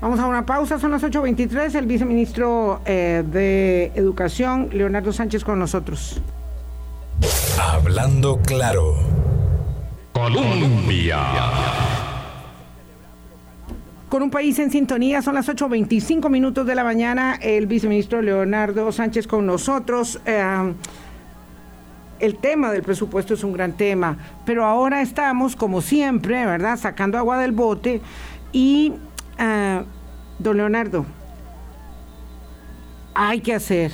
[0.00, 6.20] Vamos a una pausa, son las 8.23, el viceministro de Educación, Leonardo Sánchez, con nosotros.
[7.60, 8.94] Hablando claro.
[10.12, 11.97] Colombia.
[14.08, 18.90] Con un país en sintonía, son las 8.25 minutos de la mañana, el viceministro Leonardo
[18.90, 20.18] Sánchez con nosotros.
[20.24, 20.72] Eh,
[22.18, 24.16] el tema del presupuesto es un gran tema,
[24.46, 28.00] pero ahora estamos, como siempre, ¿verdad?, sacando agua del bote
[28.50, 28.94] y,
[29.38, 29.82] eh,
[30.38, 31.04] don Leonardo,
[33.12, 33.92] hay que hacer,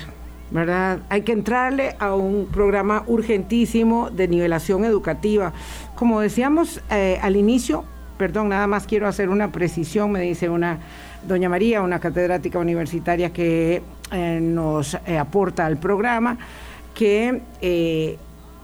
[0.53, 1.01] ¿verdad?
[1.09, 5.53] Hay que entrarle a un programa urgentísimo de nivelación educativa.
[5.97, 7.85] Como decíamos eh, al inicio,
[8.17, 10.79] perdón, nada más quiero hacer una precisión, me dice una
[11.27, 16.39] doña María, una catedrática universitaria que eh, nos eh, aporta al programa,
[16.95, 17.43] que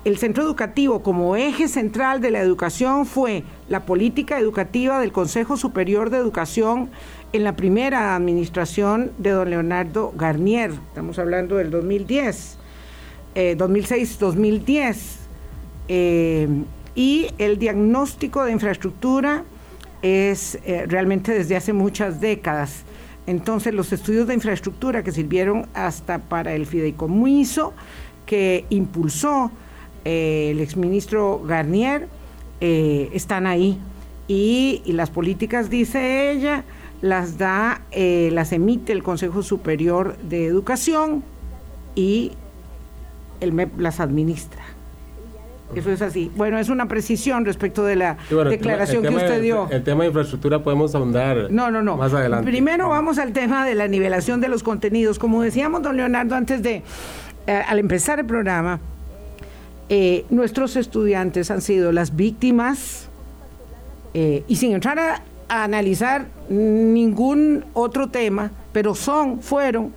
[0.05, 5.57] el centro educativo como eje central de la educación fue la política educativa del Consejo
[5.57, 6.91] Superior de Educación
[7.33, 12.59] en la primera administración de don Leonardo Garnier, estamos hablando del 2010,
[13.35, 15.21] 2006-2010,
[16.95, 19.45] y el diagnóstico de infraestructura
[20.03, 22.85] es eh, realmente desde hace muchas décadas.
[23.27, 27.75] Entonces los estudios de infraestructura que sirvieron hasta para el fideicomiso
[28.27, 29.51] que impulsó
[30.05, 32.09] eh, el exministro Garnier
[32.61, 33.79] eh, están ahí.
[34.27, 36.63] Y, las políticas, dice ella,
[37.03, 41.25] las da, las emite el Consejo Superior de Educación
[41.97, 42.33] y
[43.41, 44.63] el MEP las administra.
[45.75, 46.31] Eso es así.
[46.37, 48.17] Bueno, es una precisión respecto de la
[48.49, 49.69] declaración que usted dio.
[49.71, 51.97] El tema de infraestructura podemos ahondar no, no, no.
[51.97, 52.51] más adelante.
[52.51, 55.19] Primero vamos al tema de la nivelación de los contenidos.
[55.19, 56.83] Como decíamos, don Leonardo, antes de,
[57.47, 58.81] eh, al empezar el programa,
[59.89, 63.09] eh, nuestros estudiantes han sido las víctimas
[64.15, 69.93] eh, y sin entrar a, a analizar ningún otro tema, pero son, fueron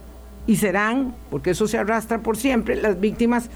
[0.46, 3.50] y serán, porque eso se arrastra por siempre, las víctimas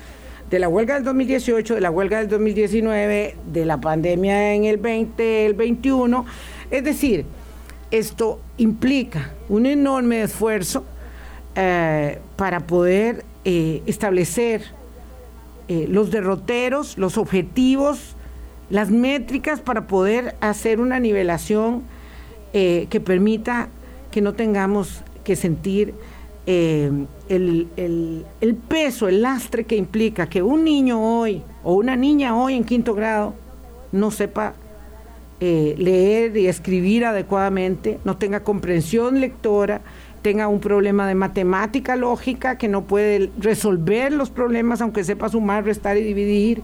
[0.49, 4.77] de la huelga del 2018, de la huelga del 2019, de la pandemia en el
[4.77, 6.25] 20, el 21.
[6.71, 7.25] Es decir,
[7.91, 10.83] esto implica un enorme esfuerzo
[11.55, 14.63] eh, para poder eh, establecer
[15.67, 18.15] eh, los derroteros, los objetivos,
[18.69, 21.83] las métricas para poder hacer una nivelación
[22.53, 23.69] que permita
[24.09, 25.93] que no tengamos que sentir
[26.49, 26.89] eh,
[27.27, 32.55] el, el, peso, el lastre que implica que un niño hoy o una niña hoy
[32.55, 33.33] en quinto grado
[33.91, 34.53] no sepa
[35.41, 39.81] eh, leer y escribir adecuadamente, no tenga comprensión lectora,
[40.21, 45.65] tenga un problema de matemática lógica, que no puede resolver los problemas aunque sepa sumar,
[45.65, 46.63] restar y dividir.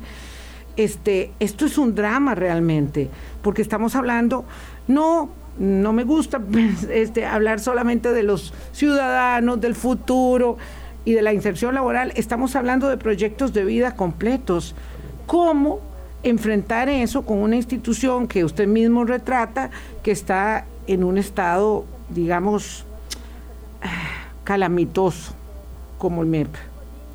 [0.78, 3.10] Este, esto es un drama realmente,
[3.42, 4.46] porque estamos hablando
[4.88, 10.58] no no me gusta pues, este, hablar solamente de los ciudadanos, del futuro
[11.06, 12.14] y de la inserción laboral.
[12.16, 14.76] Estamos hablando de proyectos de vida completos.
[15.26, 15.82] ¿Cómo
[16.24, 19.70] enfrentar eso con una institución que usted mismo retrata,
[20.02, 22.86] que está en un estado, digamos,
[24.44, 25.34] calamitoso,
[25.98, 26.50] como el MEP?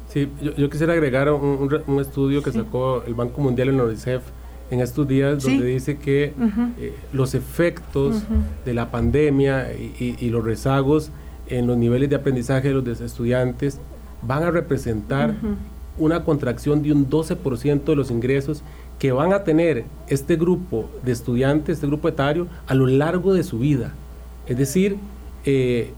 [0.08, 4.22] Sí, yo, quisiera agregar un, estudio que sacó el Banco Mundial en UNICEF
[4.70, 6.34] en estos días donde dice que
[6.78, 8.22] eh, los efectos
[8.64, 11.10] de la pandemia y, los rezagos
[11.48, 13.80] en los niveles de aprendizaje de los estudiantes
[14.22, 15.34] van a representar
[15.96, 18.62] una contracción de un 12% de los ingresos
[18.98, 23.44] que van a tener este grupo de estudiantes, este grupo etario, a lo largo de
[23.44, 23.94] su vida.
[24.46, 24.96] Es decir,
[25.44, 25.92] eh,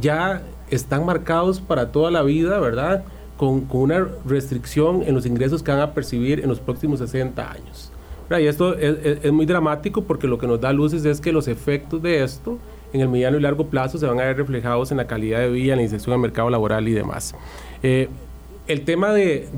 [0.00, 3.04] ya están marcados para toda la vida, ¿verdad?
[3.36, 7.50] Con, con, una restricción en los ingresos que van a percibir en los próximos 60
[7.50, 7.91] años.
[8.30, 12.02] Y esto es, muy dramático porque lo que nos da luces es que los efectos
[12.02, 12.58] de esto
[12.92, 15.50] en el mediano y largo plazo se van a ver reflejados en la calidad de
[15.50, 17.34] vida, en la inserción al mercado laboral y demás.
[17.82, 18.08] Eh,
[18.68, 19.48] el tema de,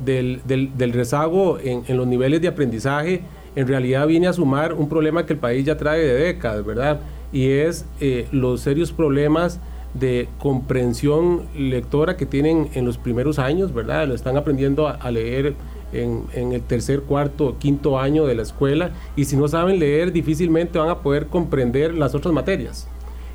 [0.00, 3.22] del, del, rezago en, en, los niveles de aprendizaje
[3.54, 7.00] en realidad viene a sumar un problema que el país ya trae de décadas, ¿verdad?
[7.32, 9.60] Y es eh, los serios problemas
[9.94, 14.06] de comprensión lectora que tienen en los primeros años, ¿verdad?
[14.06, 15.54] Lo están aprendiendo a leer
[15.92, 20.78] en, el tercer, cuarto, quinto año de la escuela y si no saben leer difícilmente
[20.78, 22.88] van a poder comprender las otras materias.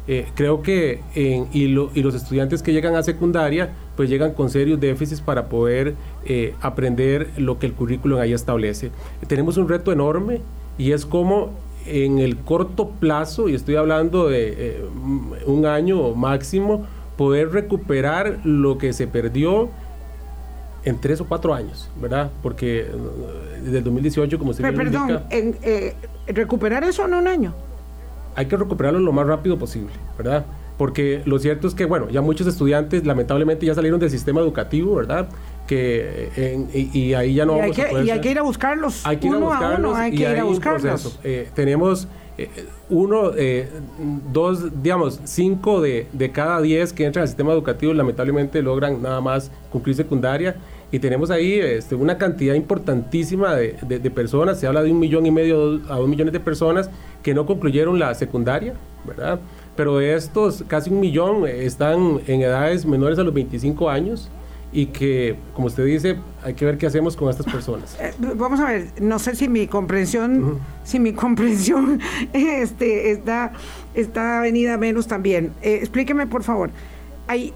[0.08, 1.00] Eh, creo que
[1.54, 6.56] y, los estudiantes que llegan a secundaria pues llegan con serios déficits para poder eh,
[6.62, 8.92] aprender lo que el currículum ahí establece.
[9.28, 10.42] tenemos un reto enorme
[10.78, 11.52] y es como
[11.86, 14.86] en el corto plazo, y estoy hablando de eh,
[15.46, 16.86] un año máximo,
[17.18, 19.70] poder recuperar lo que se perdió
[20.86, 22.30] en tres o cuatro años, ¿verdad?
[22.42, 22.92] Porque eh,
[23.64, 25.94] desde el 2018, como se Perdón, en, eh,
[26.28, 27.54] recuperar eso en un año.
[28.36, 30.46] Hay que recuperarlo lo más rápido posible, ¿verdad?
[30.78, 34.96] Porque lo cierto es que, bueno, ya muchos estudiantes lamentablemente ya salieron del sistema educativo,
[34.96, 35.30] ¿verdad?
[35.68, 38.40] Que, eh, y, ahí ya no y vamos hay que, a Y hay que ir
[38.40, 39.06] a buscarlos.
[39.06, 39.96] Hay que ir a buscarlos.
[39.96, 41.20] hay que ir a buscarlos.
[41.54, 42.08] tenemos
[42.90, 43.32] uno,
[44.32, 49.22] dos, digamos, cinco de, de, cada diez que entran al sistema educativo lamentablemente logran nada
[49.22, 50.56] más cumplir secundaria
[50.94, 55.32] y tenemos ahí este, una cantidad importantísima de, personas, se habla de un millón y
[55.32, 56.92] medio a dos millones de personas
[57.24, 59.40] que no concluyeron la secundaria, ¿verdad?
[59.76, 64.30] Pero de estos, casi un millón están en edades menores a los 25 años
[64.72, 67.98] y que, como usted dice, hay que ver qué hacemos con estas personas.
[68.00, 72.02] Eh, vamos a ver, no sé si mi comprensión, si mi comprensión
[72.34, 73.54] este, está,
[73.96, 75.54] está venida menos también.
[75.64, 76.70] Eh, explíqueme, por favor.
[77.26, 77.52] Hay,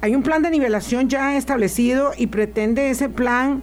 [0.00, 3.62] hay un plan de nivelación ya establecido y pretende ese plan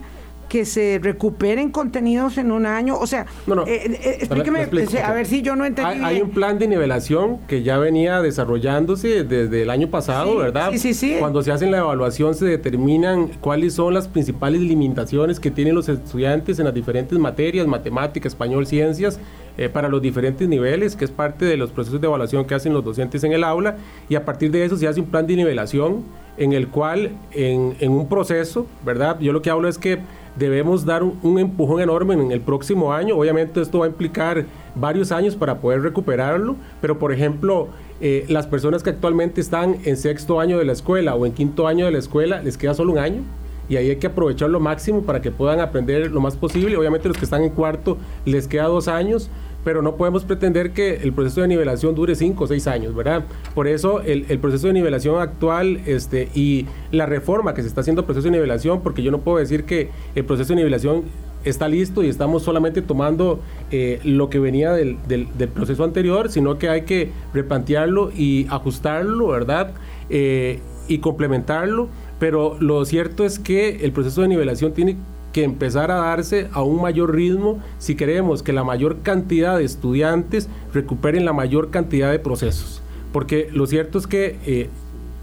[0.50, 2.96] que se recuperen contenidos en un año?
[3.00, 3.26] O sea,
[3.66, 4.68] eh, eh, explíqueme,
[5.04, 6.04] a ver si yo no entendí.
[6.04, 10.70] Hay, un plan de nivelación que ya venía desarrollándose desde el año pasado, ¿verdad?
[10.74, 11.16] Sí, sí, sí.
[11.18, 15.90] Cuando se hace la evaluación se determinan cuáles son las principales limitaciones que tienen los
[15.90, 19.20] estudiantes en las diferentes materias, matemática, español, ciencias,
[19.58, 22.74] eh, para los diferentes niveles, que es parte de los procesos de evaluación que hacen
[22.74, 23.78] los docentes en el aula,
[24.10, 26.04] y a partir de eso se hace un plan de nivelación
[26.38, 29.20] en el cual en, un proceso, ¿verdad?
[29.20, 30.00] Yo lo que hablo es que
[30.36, 33.18] debemos dar un, empujón enorme en el próximo año.
[33.18, 37.68] Obviamente esto va a implicar varios años para poder recuperarlo, pero por ejemplo,
[38.02, 41.68] eh, las personas que actualmente están en sexto año de la escuela o en quinto
[41.68, 43.22] año de la escuela, les queda solo un año.
[43.70, 46.76] Y ahí hay que aprovechar lo máximo para que puedan aprender lo más posible.
[46.76, 49.30] Obviamente los que están en cuarto les queda dos años,
[49.64, 53.26] pero no podemos pretender que el proceso de nivelación dure cinco o seis años, ¿verdad?
[53.56, 58.02] Por eso el, proceso de nivelación actual este, y la reforma que se está haciendo
[58.02, 61.04] el proceso de nivelación, porque yo no puedo decir que el proceso de nivelación
[61.46, 63.40] está listo y estamos solamente tomando
[63.72, 69.28] eh, lo que venía del, del, proceso anterior, sino que hay que replantearlo y ajustarlo,
[69.28, 69.74] ¿verdad?
[70.10, 74.98] Eh, y complementarlo, pero lo cierto es que el proceso de nivelación tiene
[75.34, 79.66] que empezar a darse a un mayor ritmo si queremos que la mayor cantidad de
[79.66, 82.82] estudiantes recuperen la mayor cantidad de procesos.
[83.12, 84.70] Porque lo cierto es que eh,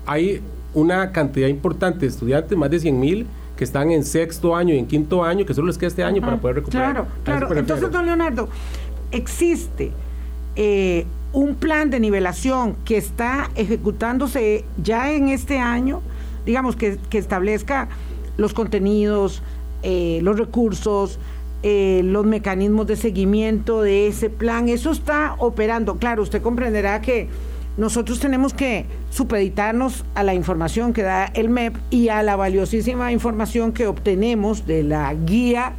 [0.07, 0.42] hay
[0.75, 4.79] una cantidad importante de estudiantes, más de 100 mil, que están en sexto año y
[4.79, 6.92] en quinto año, que solo les queda este año para poder recuperar.
[6.92, 7.57] Claro, claro.
[7.57, 8.49] Entonces, don Leonardo,
[9.12, 9.92] existe
[10.57, 16.01] eh, un plan de nivelación que está ejecutándose ya en este año,
[16.46, 17.88] digamos, que, que establezca
[18.37, 19.42] los contenidos,
[19.82, 21.18] eh, los recursos,
[21.62, 24.68] eh, los mecanismos de seguimiento de ese plan.
[24.68, 25.96] Eso está operando.
[25.96, 27.28] Claro, usted comprenderá que
[27.76, 33.12] nosotros tenemos que supeditarnos a la información que da el MEP y a la valiosísima
[33.12, 35.74] información que obtenemos de la guía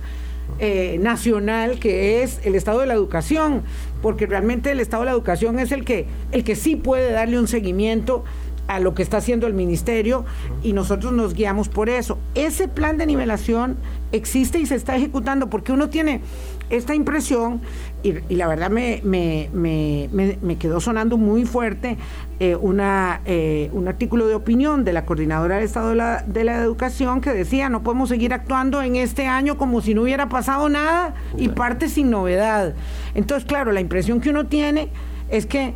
[0.59, 3.63] eh, nacional que es el estado de la educación,
[4.01, 7.39] porque realmente el estado de la educación es el que, el que sí puede darle
[7.39, 8.23] un seguimiento
[8.67, 10.25] a lo que está haciendo el ministerio
[10.63, 12.17] y nosotros nos guiamos por eso.
[12.35, 13.77] Ese plan de nivelación
[14.11, 16.21] existe y se está ejecutando porque uno tiene
[16.69, 17.61] esta impresión
[18.01, 21.97] y, la verdad me, me, me, quedó sonando muy fuerte
[22.39, 26.43] eh, una, eh, un artículo de opinión de la coordinadora del Estado de la, de
[26.45, 30.29] la Educación que decía no podemos seguir actuando en este año como si no hubiera
[30.29, 32.73] pasado nada y parte sin novedad.
[33.15, 34.89] Entonces, claro, la impresión que uno tiene
[35.29, 35.73] es que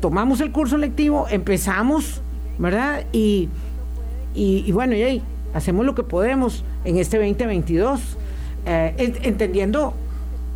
[0.00, 2.22] tomamos el curso lectivo, empezamos
[2.58, 3.04] ¿verdad?
[3.12, 3.48] Y,
[4.34, 5.22] y, bueno, y ahí,
[5.54, 8.16] hacemos lo que podemos en este 2022,
[8.66, 9.94] eh, entendiendo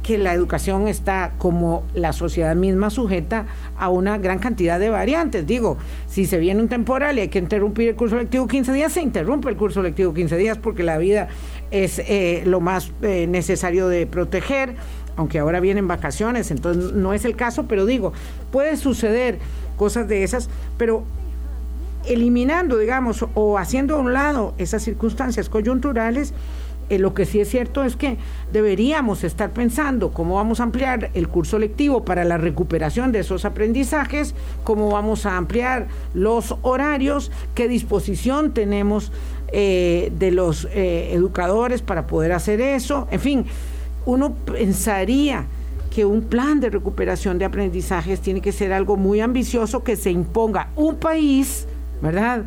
[0.03, 3.47] que la educación está como la sociedad misma sujeta
[3.79, 5.47] a una gran cantidad de variantes.
[5.47, 8.93] Digo, si se viene un temporal y hay que interrumpir el curso lectivo 15 días,
[8.93, 11.29] se interrumpe el curso lectivo 15 días porque la vida
[11.71, 14.75] es eh, lo más eh, necesario de proteger,
[15.17, 18.13] aunque ahora vienen vacaciones, entonces no es el caso, pero digo,
[18.51, 19.39] puede suceder
[19.77, 21.05] cosas de esas, pero
[22.07, 26.35] eliminando, digamos, o haciendo a un lado esas circunstancias coyunturales,
[26.89, 28.19] eh, lo que sí es cierto es que
[28.53, 33.45] deberíamos estar pensando cómo vamos a ampliar el curso lectivo para la recuperación de esos
[33.45, 39.11] aprendizajes, cómo vamos a ampliar los horarios, qué disposición tenemos
[39.53, 43.09] eh, de los eh, educadores para poder hacer eso.
[43.11, 43.47] En fin,
[44.05, 45.47] uno pensaría
[45.95, 50.11] que un plan de recuperación de aprendizajes tiene que ser algo muy ambicioso que se
[50.11, 51.67] imponga un país
[52.03, 52.45] ¿verdad?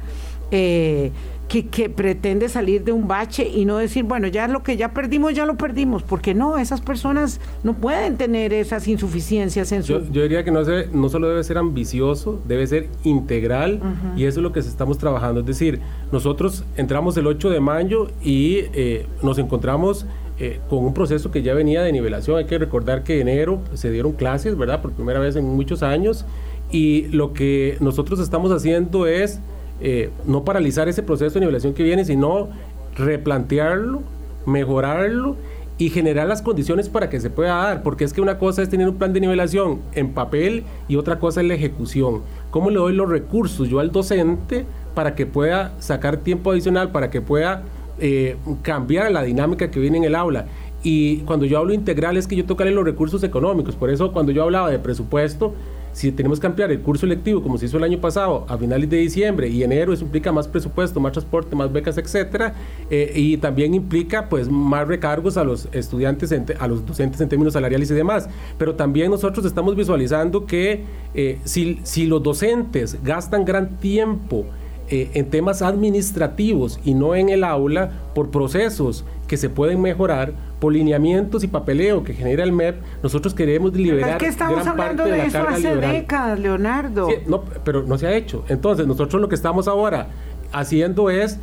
[0.51, 1.11] Eh,
[1.47, 5.33] que, pretende salir de un bache y no decir, bueno, ya lo que ya perdimos,
[5.33, 9.93] ya lo perdimos, porque no, esas personas no pueden tener esas insuficiencias en su...
[9.93, 13.79] Yo, yo diría que no, se, no solo debe ser ambicioso, debe ser integral
[14.17, 15.41] y eso es lo que estamos trabajando.
[15.41, 15.79] Es decir,
[16.11, 20.05] nosotros entramos el 8 de mayo y eh, nos encontramos
[20.37, 22.37] eh, con un proceso que ya venía de nivelación.
[22.37, 24.81] Hay que recordar que en enero se dieron clases, ¿verdad?
[24.81, 26.25] Por primera vez en muchos años
[26.71, 29.39] y lo que nosotros estamos haciendo es
[29.81, 32.49] eh, no paralizar ese proceso de nivelación que viene, sino
[32.95, 34.01] replantearlo,
[34.45, 35.35] mejorarlo
[35.77, 38.69] y generar las condiciones para que se pueda dar, porque es que una cosa es
[38.69, 42.21] tener un plan de nivelación en papel y otra cosa es la ejecución.
[42.51, 47.09] ¿Cómo le doy los recursos yo al docente para que pueda sacar tiempo adicional, para
[47.09, 47.63] que pueda
[47.99, 50.45] eh, cambiar la dinámica que viene en el aula?
[50.81, 54.31] Y cuando yo hablo integral es que yo tocaré los recursos económicos, por eso cuando
[54.31, 55.53] yo hablaba de presupuesto,
[55.95, 58.89] si tenemos que ampliar el curso electivo como se hizo el año pasado a finales
[58.89, 62.53] de diciembre y enero, eso implica más presupuesto, más transporte, más becas, etcétera,
[62.89, 67.53] eh, y también implica pues más recargos a los estudiantes, a los docentes en términos
[67.53, 68.27] salariales y demás.
[68.57, 70.83] Pero también nosotros estamos visualizando que
[71.13, 74.45] eh, si, si los docentes gastan gran tiempo
[74.87, 80.33] eh, en temas administrativos y no en el aula por procesos que se pueden mejorar,
[80.59, 84.11] por lineamientos y papeleo que genera el MEP, nosotros queremos liberar.
[84.11, 87.07] Es que estamos hablando de, eso hace décadas, Leonardo.
[87.27, 88.45] no, pero no se ha hecho.
[88.49, 90.07] Entonces, nosotros lo que estamos ahora
[90.51, 91.39] haciendo es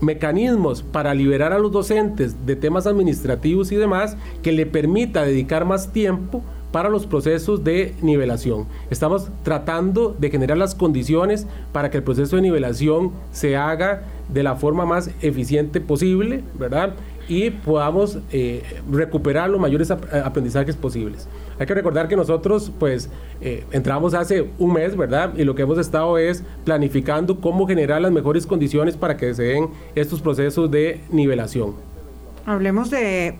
[0.00, 5.64] mecanismos para liberar a los docentes de temas administrativos y demás que le permita dedicar
[5.64, 8.66] más tiempo para los procesos de nivelación.
[8.90, 14.42] Estamos tratando de generar las condiciones para que el proceso de nivelación se haga de
[14.42, 16.94] la forma más eficiente posible, ¿verdad?
[17.32, 21.26] Y podamos eh, recuperar los mayores aprendizajes posibles.
[21.58, 23.08] Hay que recordar que nosotros, pues,
[23.40, 25.32] eh, entramos hace un mes, ¿verdad?
[25.34, 29.44] Y lo que hemos estado es planificando cómo generar las mejores condiciones para que se
[29.44, 31.74] den estos procesos de nivelación.
[32.44, 33.38] Hablemos de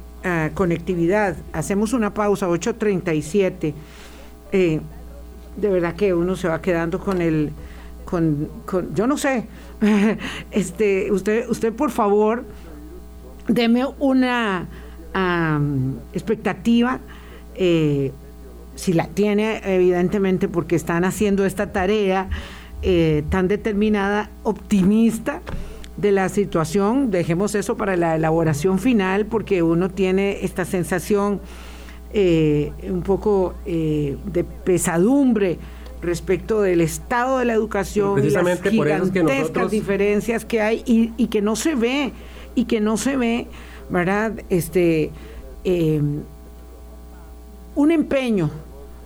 [0.54, 1.36] conectividad.
[1.52, 3.74] Hacemos una pausa, 8.37.
[4.52, 4.80] Eh,
[5.58, 7.50] de verdad que uno se va quedando con el...
[8.06, 8.48] Con,
[8.94, 9.46] yo no sé,
[10.50, 12.44] este, usted, usted por favor,
[13.48, 14.66] deme una
[16.14, 17.00] expectativa,
[17.54, 18.12] eh,
[18.74, 22.30] si la tiene, evidentemente, porque están haciendo esta tarea
[22.82, 25.42] eh, tan determinada, optimista,
[25.96, 31.40] de la situación, dejemos eso para la elaboración final, porque uno tiene esta sensación
[32.12, 35.58] eh, un poco eh, de pesadumbre
[36.00, 41.54] respecto del estado de la educación y las gigantescas diferencias que hay y, que no
[41.54, 42.12] se ve,
[42.54, 43.48] y que no se ve,
[43.90, 44.32] ¿verdad?
[44.48, 45.10] Este,
[45.64, 46.22] em,
[47.74, 48.50] un empeño,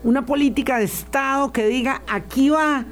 [0.04, 2.84] una política de Estado que diga, aquí va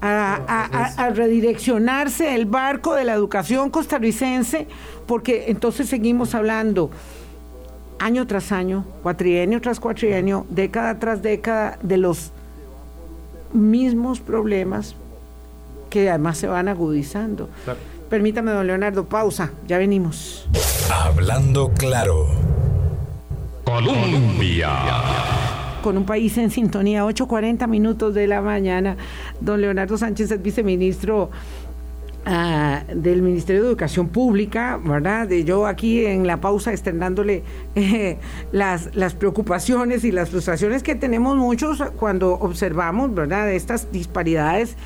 [0.00, 4.66] a, redireccionarse el barco de la educación costarricense,
[5.06, 6.90] porque entonces seguimos hablando
[8.00, 12.32] año tras año, cuatrienio tras cuatrienio, década tras década, de los
[13.52, 14.96] mismos problemas
[15.88, 17.48] que además se van agudizando.
[18.12, 20.46] Permítame, don Leonardo, pausa, ya venimos.
[20.92, 22.26] Hablando claro.
[23.64, 24.68] Colombia
[25.82, 28.98] con un país en sintonía, 8.40 minutos de la mañana.
[29.40, 31.30] Don Leonardo Sánchez es viceministro
[32.26, 35.26] ah, del Ministerio de Educación Pública, ¿verdad?
[35.26, 37.44] De yo aquí en la pausa extendándole
[37.76, 38.18] eh,
[38.52, 43.50] las, las preocupaciones y las frustraciones que tenemos muchos cuando observamos, ¿verdad?
[43.50, 44.76] Estas disparidades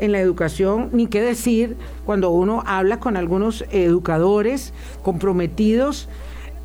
[0.00, 4.72] en la educación, ni qué decir cuando uno habla con algunos educadores
[5.02, 6.08] comprometidos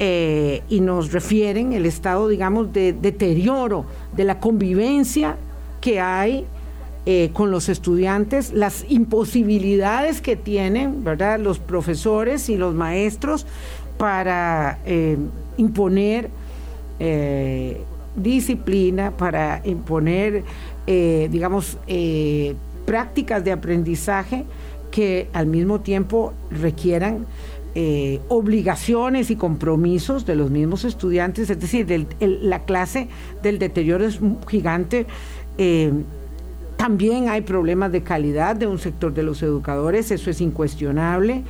[0.01, 3.83] eh, y nos refieren el estado, digamos, de deterioro
[4.15, 5.35] de la convivencia
[5.81, 6.45] que hay
[7.05, 13.45] eh, con los estudiantes, las imposibilidades que tienen, ¿verdad?, los profesores y los maestros
[13.97, 15.17] para eh,
[15.57, 16.29] imponer
[18.15, 20.43] disciplina, para imponer,
[20.85, 21.77] digamos,
[22.85, 24.45] prácticas de aprendizaje
[24.91, 27.25] que al mismo tiempo requieran
[27.75, 33.07] eh, obligaciones y compromisos de los mismos estudiantes, es decir, la clase
[33.43, 35.05] del deterioro es gigante.
[35.57, 35.91] Eh,
[36.77, 41.43] también hay problemas de calidad de un sector de los educadores, eso es incuestionable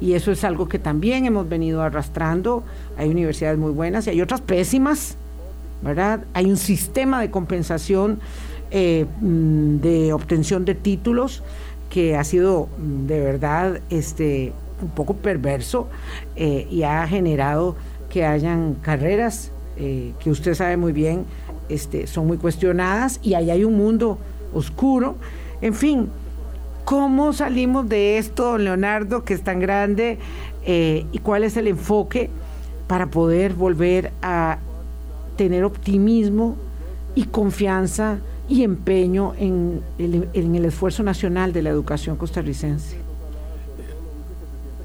[0.00, 2.62] y eso es algo que también hemos venido arrastrando.
[2.96, 5.16] Hay universidades muy buenas y hay otras pésimas,
[5.82, 6.24] ¿verdad?
[6.32, 8.20] Hay un sistema de compensación
[8.78, 11.42] eh, mm, de obtención de títulos
[11.88, 14.52] que ha sido mm, de verdad este,
[14.82, 15.88] un poco perverso
[16.34, 17.74] eh, y ha generado
[18.10, 21.24] que hayan carreras eh, que usted sabe muy bien
[21.70, 24.18] este, son muy cuestionadas y ahí hay un mundo
[24.52, 25.16] oscuro.
[25.62, 26.10] En fin,
[26.84, 30.18] ¿cómo salimos de esto, Leonardo, que es tan grande?
[30.66, 32.28] Eh, ¿Y cuál es el enfoque
[32.88, 34.58] para poder volver a
[35.36, 36.56] tener optimismo
[37.14, 38.18] y confianza
[38.48, 43.06] y empeño en el esfuerzo nacional de la educación costarricense?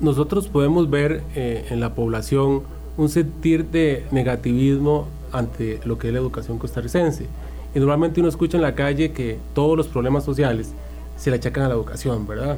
[0.02, 2.64] nosotros podemos ver eh, en la población
[2.98, 7.28] un sentir de negativismo ante lo que es la educación costarricense.
[7.74, 10.74] Y normalmente uno escucha en la calle que todos los problemas sociales
[11.16, 12.58] se le achacan a la educación, ¿verdad?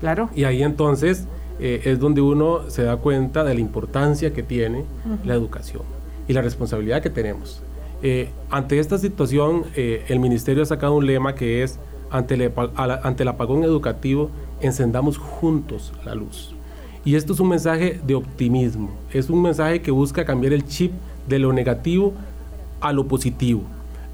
[0.00, 0.28] Claro.
[0.34, 1.24] Y ahí entonces
[1.60, 4.84] eh, es donde uno se da cuenta de la importancia que tiene
[5.24, 5.82] la educación
[6.26, 7.62] y la responsabilidad que tenemos.
[8.02, 11.78] Eh, ante esta situación, el ministerio ha sacado un lema que es,
[12.10, 14.30] ante ante el apagón educativo,
[14.60, 16.54] encendamos juntos la luz.
[17.04, 20.92] Y esto es un mensaje de optimismo, es un mensaje que busca cambiar el chip
[21.28, 22.12] de lo negativo
[22.80, 23.62] a lo positivo.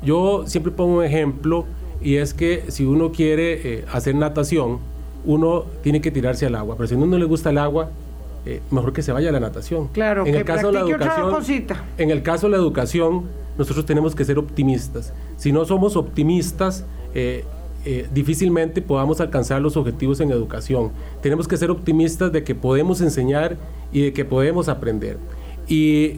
[0.02, 1.66] Yo siempre pongo un ejemplo
[2.00, 4.78] y es que si uno quiere eh, hacer natación,
[5.24, 7.90] uno tiene que tirarse al agua, pero si a uno no le gusta el agua,
[8.46, 9.88] eh, mejor que se vaya a la natación.
[9.88, 11.84] Claro, en que el caso de la educación, cosita.
[11.98, 13.24] en el caso de la educación,
[13.58, 15.12] nosotros tenemos que ser optimistas.
[15.36, 16.84] Si no somos optimistas,
[17.14, 17.44] eh,
[17.84, 20.90] eh, difícilmente podamos alcanzar los objetivos en educación.
[21.22, 23.56] Tenemos que ser optimistas de que podemos enseñar
[23.92, 25.18] y de que podemos aprender.
[25.68, 26.14] Y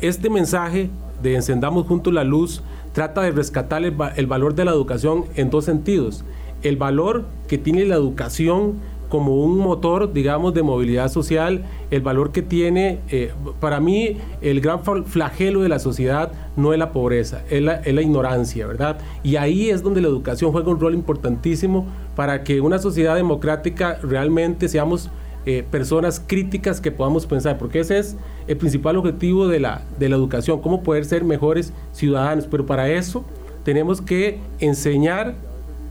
[0.00, 0.90] este mensaje
[1.22, 5.64] de Encendamos Juntos la Luz trata de rescatar el valor de la educación en dos
[5.64, 6.24] sentidos.
[6.62, 8.74] El valor que tiene la educación
[9.08, 14.60] como un motor, digamos, de movilidad social, el valor que tiene, eh, para mí, el
[14.60, 18.98] gran flagelo de la sociedad no es la pobreza, es la, es la ignorancia, ¿verdad?
[19.22, 23.98] Y ahí es donde la educación juega un rol importantísimo para que una sociedad democrática
[24.02, 25.10] realmente seamos
[25.48, 28.16] eh, personas críticas que podamos pensar, porque ese es
[28.48, 32.90] el principal objetivo de la, de la educación, cómo poder ser mejores ciudadanos, pero para
[32.90, 33.24] eso
[33.62, 35.36] tenemos que enseñar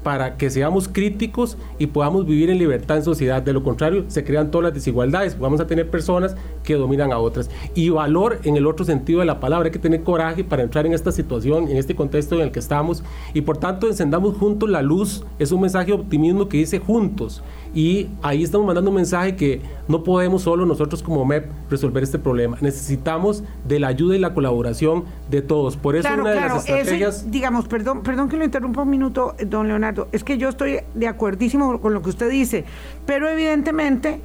[0.06, 3.41] para que seamos críticos y podamos vivir en libertad en sociedad.
[3.41, 5.39] De lo contrario, se crean todas las desigualdades.
[5.39, 7.49] Vamos a tener personas que dominan a otras.
[7.74, 9.66] Y valor en el otro sentido de la palabra.
[9.66, 12.60] Hay que tener coraje para entrar en esta situación, en este contexto en el que
[12.60, 13.03] estamos.
[13.34, 15.26] Y por tanto, encendamos juntos la luz.
[15.39, 17.41] Es un mensaje de optimismo que dice juntos.
[17.74, 22.20] Y ahí estamos mandando un mensaje que no podemos solo nosotros como MEP resolver este
[22.20, 22.58] problema.
[22.62, 25.76] Necesitamos de la ayuda y la colaboración de todos.
[25.78, 27.32] Por eso Claro, una de claro, las eso, estrategias...
[27.32, 31.08] digamos, perdón, perdón que lo interrumpa un minuto, don Leonardo, es que yo estoy de
[31.08, 32.66] acuerdísimo con lo que usted dice,
[33.06, 34.20] pero evidentemente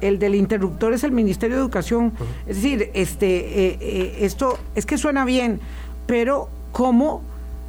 [0.00, 2.12] el del interruptor es el Ministerio de Educación,
[2.46, 3.26] es decir, este,
[3.66, 5.60] eh, eh, esto es que suena bien,
[6.06, 7.22] pero ¿cómo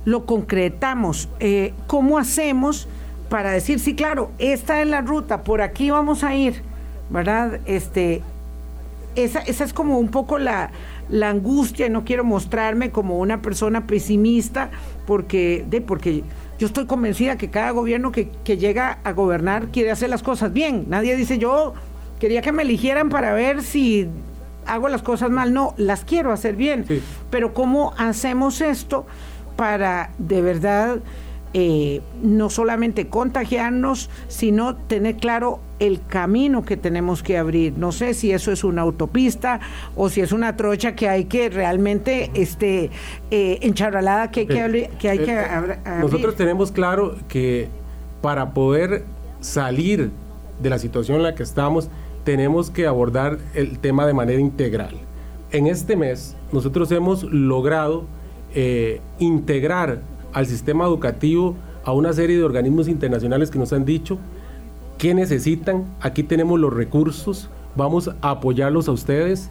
[0.05, 1.30] lo concretamos?
[1.39, 2.88] Eh, ¿Cómo hacemos
[3.30, 6.62] para decir, sí, claro, esta es la ruta, por aquí vamos a ir,
[7.10, 7.60] ¿verdad?
[7.66, 8.22] Este,
[9.16, 10.72] esa, esa es como un poco la,
[11.10, 14.70] la angustia, y no quiero mostrarme como una persona pesimista,
[15.05, 16.24] porque, de, porque
[16.58, 20.53] yo estoy convencida que cada gobierno que, que llega a gobernar quiere hacer las cosas
[20.53, 20.86] bien.
[20.88, 21.74] Nadie dice yo
[22.20, 24.08] quería que me eligieran para ver si
[24.66, 25.53] hago las cosas mal.
[25.53, 26.86] No, las quiero hacer bien.
[26.88, 27.01] Sí.
[27.30, 29.05] Pero ¿cómo hacemos esto
[29.55, 30.99] para de verdad
[31.54, 37.74] eh, no solamente contagiarnos, sino tener claro el camino que tenemos que abrir.
[37.78, 39.60] No sé si eso es una autopista
[39.95, 42.89] o si es una trocha que hay que realmente, este,
[43.32, 45.78] eh, encharralada que hay que, abrir- que, hay que Eh, abrir.
[46.02, 47.70] Nosotros tenemos claro que
[48.22, 49.06] para poder
[49.39, 50.12] salir
[50.62, 51.89] de la situación en la que estamos,
[52.24, 54.95] tenemos que abordar el tema de manera integral.
[55.52, 58.06] En este mes, nosotros hemos logrado
[58.56, 60.02] eh, integrar
[60.38, 64.20] al sistema educativo a una serie de organismos internacionales que nos han dicho
[65.00, 69.50] qué necesitan, aquí tenemos los recursos, vamos a apoyarlos a ustedes.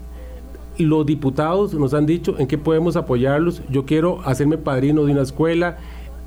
[0.78, 3.62] Los diputados nos han dicho en qué podemos apoyarlos.
[3.68, 5.78] Yo quiero hacerme padrino de una escuela,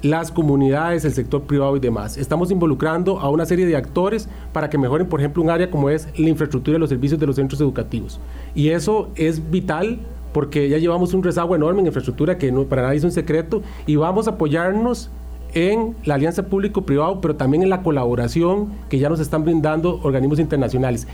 [0.01, 2.17] las comunidades, el sector privado y demás.
[2.17, 5.89] Estamos involucrando a una serie de actores para que mejoren, por ejemplo, un área como
[5.89, 8.19] es la infraestructura y los servicios de los centros educativos.
[8.55, 9.99] Y eso es vital
[10.33, 13.61] porque ya llevamos un rezago enorme en infraestructura que no, para nadie es un secreto
[13.87, 15.09] y vamos a apoyarnos
[15.53, 20.39] en la alianza público-privado, pero también en la colaboración que ya nos están brindando organismos
[20.39, 21.07] internacionales.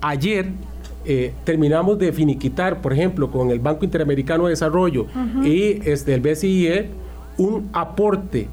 [0.00, 0.52] Ayer
[1.06, 5.06] eh, terminamos de finiquitar, por ejemplo, con el Banco Interamericano de Desarrollo
[5.42, 6.88] y este, el BCIE,
[7.36, 8.48] un aporte,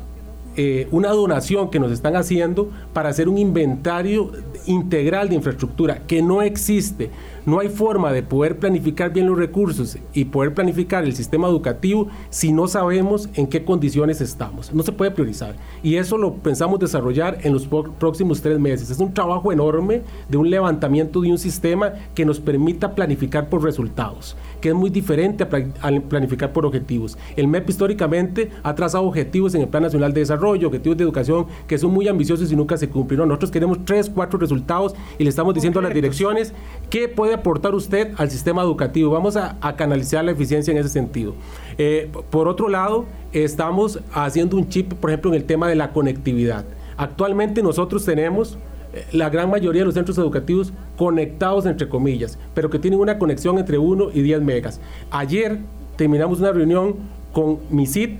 [0.57, 4.31] eh, una donación que nos están haciendo para hacer un inventario
[4.65, 7.09] integral de infraestructura que no existe.
[7.43, 12.07] No hay forma de poder planificar bien los recursos y poder planificar el sistema educativo
[12.29, 14.71] si no sabemos en qué condiciones estamos.
[14.71, 15.55] No se puede priorizar.
[15.81, 18.91] Y eso lo pensamos desarrollar en los próximos tres meses.
[18.91, 23.63] Es un trabajo enorme de un levantamiento de un sistema que nos permita planificar por
[23.63, 27.17] resultados, que es muy diferente a planificar por objetivos.
[27.35, 31.47] El MEP históricamente ha trazado objetivos en el Plan Nacional de Desarrollo, objetivos de educación
[31.67, 33.27] que son muy ambiciosos y nunca se cumplieron.
[33.29, 36.17] Nosotros queremos tres, cuatro resultados y le estamos diciendo a las Concretos.
[36.17, 36.53] direcciones
[36.89, 39.11] qué puede aportar usted al sistema educativo.
[39.11, 41.35] Vamos a, a canalizar la eficiencia en ese sentido.
[41.77, 45.91] Eh, por otro lado, estamos haciendo un chip, por ejemplo, en el tema de la
[45.91, 46.65] conectividad.
[46.97, 48.57] Actualmente nosotros tenemos
[48.93, 53.17] eh, la gran mayoría de los centros educativos conectados entre comillas, pero que tienen una
[53.17, 54.79] conexión entre 1 y 10 megas.
[55.09, 55.59] Ayer
[55.95, 56.95] terminamos una reunión
[57.31, 58.19] con MISIT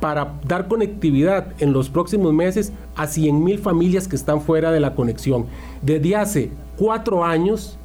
[0.00, 4.80] para dar conectividad en los próximos meses a 100 mil familias que están fuera de
[4.80, 5.46] la conexión.
[5.82, 7.78] Desde hace cuatro años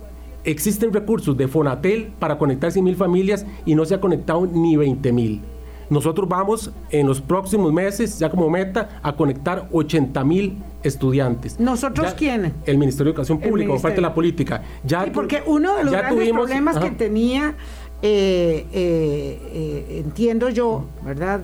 [0.44, 4.76] existen recursos de Fonatel para conectar 100 mil familias y no se ha conectado ni
[4.76, 5.42] 20 mil.
[5.90, 11.60] Nosotros vamos en los próximos meses, ya como meta, a conectar 80 mil estudiantes.
[11.60, 12.52] ¿Nosotros Ya- quiénes?
[12.66, 14.64] El Ministerio de Educación Pública, por parte de la política.
[14.86, 17.56] Ya Sí, porque uno de los grandes tuvimos- problemas que tenía,
[18.02, 21.42] eh, eh, eh, entiendo yo, ¿verdad?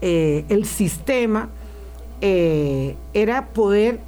[0.00, 1.48] El sistema
[2.20, 4.00] era poder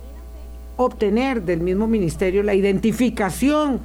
[0.77, 3.81] obtener del mismo ministerio la identificación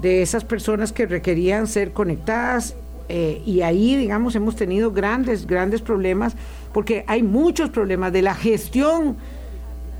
[0.00, 2.76] de esas personas que requerían ser conectadas
[3.08, 6.34] eh, y ahí, digamos, hemos tenido grandes, grandes problemas
[6.72, 9.16] porque hay muchos problemas de la gestión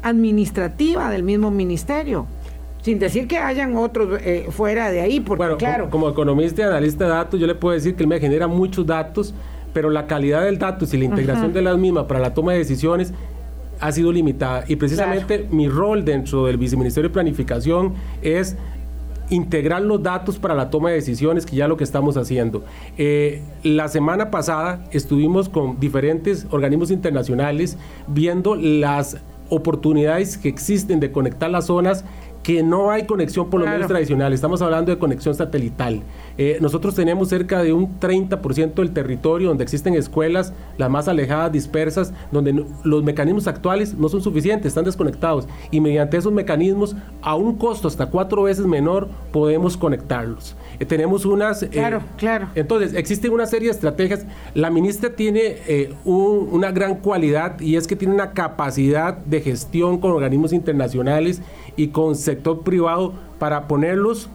[0.02, 2.26] administrativa del mismo ministerio.
[2.82, 5.90] Sin decir que hayan otros eh, fuera de ahí, porque bueno, claro.
[5.90, 8.86] Como, economista y analista de datos, yo le puedo decir que él me genera muchos
[8.86, 9.34] datos,
[9.72, 12.58] pero la calidad del datos y la integración de las mismas para la toma de
[12.58, 13.12] decisiones
[13.80, 14.64] ha sido limitada.
[14.68, 18.56] Y precisamente mi rol dentro del Viceministerio de Planificación es
[19.30, 22.64] integrar los datos para la toma de decisiones, que ya lo que estamos haciendo.
[22.96, 29.18] Eh, la semana pasada estuvimos con diferentes organismos internacionales viendo las
[29.48, 32.04] oportunidades que existen de conectar las zonas
[32.46, 36.04] que no hay conexión por lo menos tradicional, estamos hablando de conexión satelital.
[36.38, 41.50] Eh, nosotros tenemos cerca de un 30% del territorio donde existen escuelas, las más alejadas,
[41.50, 45.48] dispersas, donde los mecanismos actuales no son suficientes, están desconectados.
[45.72, 50.54] Y mediante esos mecanismos, a un costo hasta cuatro veces menor, podemos conectarlos.
[50.78, 51.64] Eh, tenemos unas...
[51.64, 52.50] Eh, claro, claro.
[52.54, 54.24] Entonces, existen una serie de estrategias.
[54.54, 60.12] La ministra tiene una gran cualidad y es que tiene una capacidad de gestión con
[60.12, 61.42] organismos internacionales
[61.76, 64.28] y con sector privado para ponerlos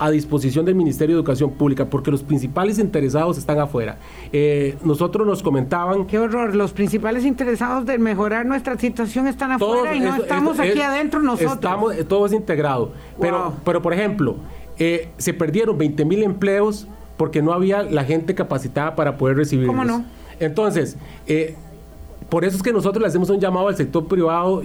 [0.00, 3.98] a disposición del Ministerio de Educación Pública, porque los principales interesados están afuera.
[4.32, 6.06] Eh, nosotros nos comentaban...
[6.06, 10.80] Qué horror, los principales interesados de mejorar nuestra situación están afuera y no estamos aquí
[10.80, 11.52] adentro nosotros.
[11.52, 12.92] Estamos, eh, todo es integrado.
[13.20, 14.36] Pero, pero por ejemplo,
[14.78, 19.76] eh, se perdieron 20 mil empleos porque no había la gente capacitada para poder recibirlos.
[19.76, 20.06] ¿Cómo no?
[20.38, 20.96] Entonces,
[22.30, 24.62] por eso es que nosotros le hacemos un llamado al sector privado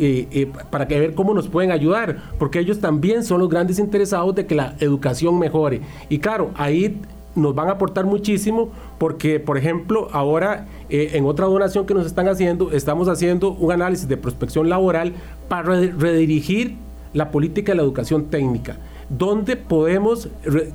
[0.70, 4.46] para que ver cómo nos pueden ayudar, porque ellos también son los grandes interesados de
[4.46, 5.82] que la educación mejore.
[6.10, 7.02] Y claro, ahí
[7.36, 12.06] nos van a aportar muchísimo porque, por ejemplo, ahora eh, en otra donación que nos
[12.06, 15.14] están haciendo, estamos haciendo un análisis de prospección laboral
[15.50, 16.76] para redirigir
[17.14, 18.78] la política de la educación técnica
[19.10, 20.30] donde podemos,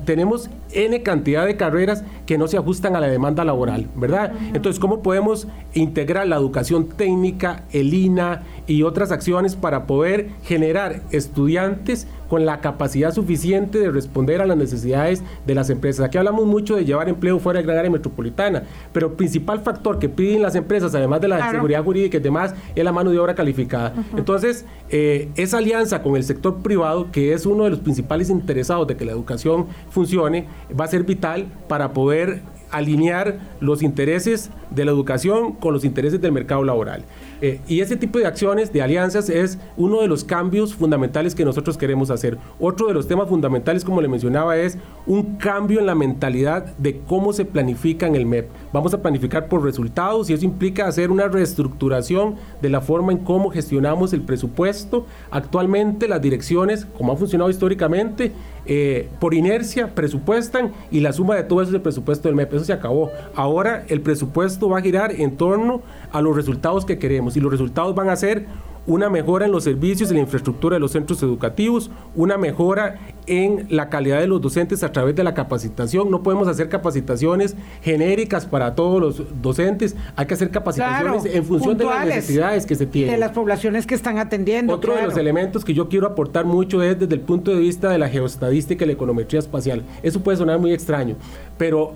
[0.05, 4.33] tenemos N cantidad de carreras que no se ajustan a la demanda laboral, ¿verdad?
[4.53, 11.01] Entonces, ¿cómo podemos integrar la educación técnica, el INA y otras acciones para poder generar
[11.11, 16.05] estudiantes con la capacidad suficiente de responder a las necesidades de las empresas.
[16.05, 18.63] Aquí hablamos mucho de llevar empleo fuera de gran área metropolitana,
[18.93, 22.55] pero el principal factor que piden las empresas, además de la seguridad jurídica y demás,
[22.73, 23.93] es la mano de obra calificada.
[24.15, 28.87] Entonces, eh, esa alianza con el sector privado, que es uno de los principales interesados
[28.87, 30.45] de que la educación funcione,
[30.79, 32.41] va a ser vital para poder
[32.71, 37.03] alinear los intereses de la educación con los intereses del mercado laboral.
[37.41, 41.43] Eh, y ese tipo de acciones, de alianzas, es uno de los cambios fundamentales que
[41.43, 42.37] nosotros queremos hacer.
[42.59, 46.99] Otro de los temas fundamentales, como le mencionaba, es un cambio en la mentalidad de
[46.99, 48.47] cómo se planifica en el MEP.
[48.71, 53.19] Vamos a planificar por resultados y eso implica hacer una reestructuración de la forma en
[53.19, 55.05] cómo gestionamos el presupuesto.
[55.31, 58.31] Actualmente las direcciones, como ha funcionado históricamente,
[58.65, 62.53] eh, por inercia presupuestan y la suma de todo eso es el presupuesto del MEP.
[62.53, 63.11] Eso se acabó.
[63.35, 65.81] Ahora el presupuesto va a girar en torno
[66.11, 68.45] a los resultados que queremos y los resultados van a ser
[68.87, 73.67] una mejora en los servicios y la infraestructura de los centros educativos, una mejora en
[73.69, 76.09] la calidad de los docentes a través de la capacitación.
[76.09, 81.77] No podemos hacer capacitaciones genéricas para todos los docentes, hay que hacer capacitaciones en función
[81.77, 83.13] de las necesidades que se tienen.
[83.13, 84.73] De las poblaciones que están atendiendo.
[84.73, 87.89] Otro de los elementos que yo quiero aportar mucho es desde el punto de vista
[87.89, 89.83] de la geoestadística y la econometría espacial.
[90.01, 91.15] Eso puede sonar muy extraño,
[91.57, 91.93] pero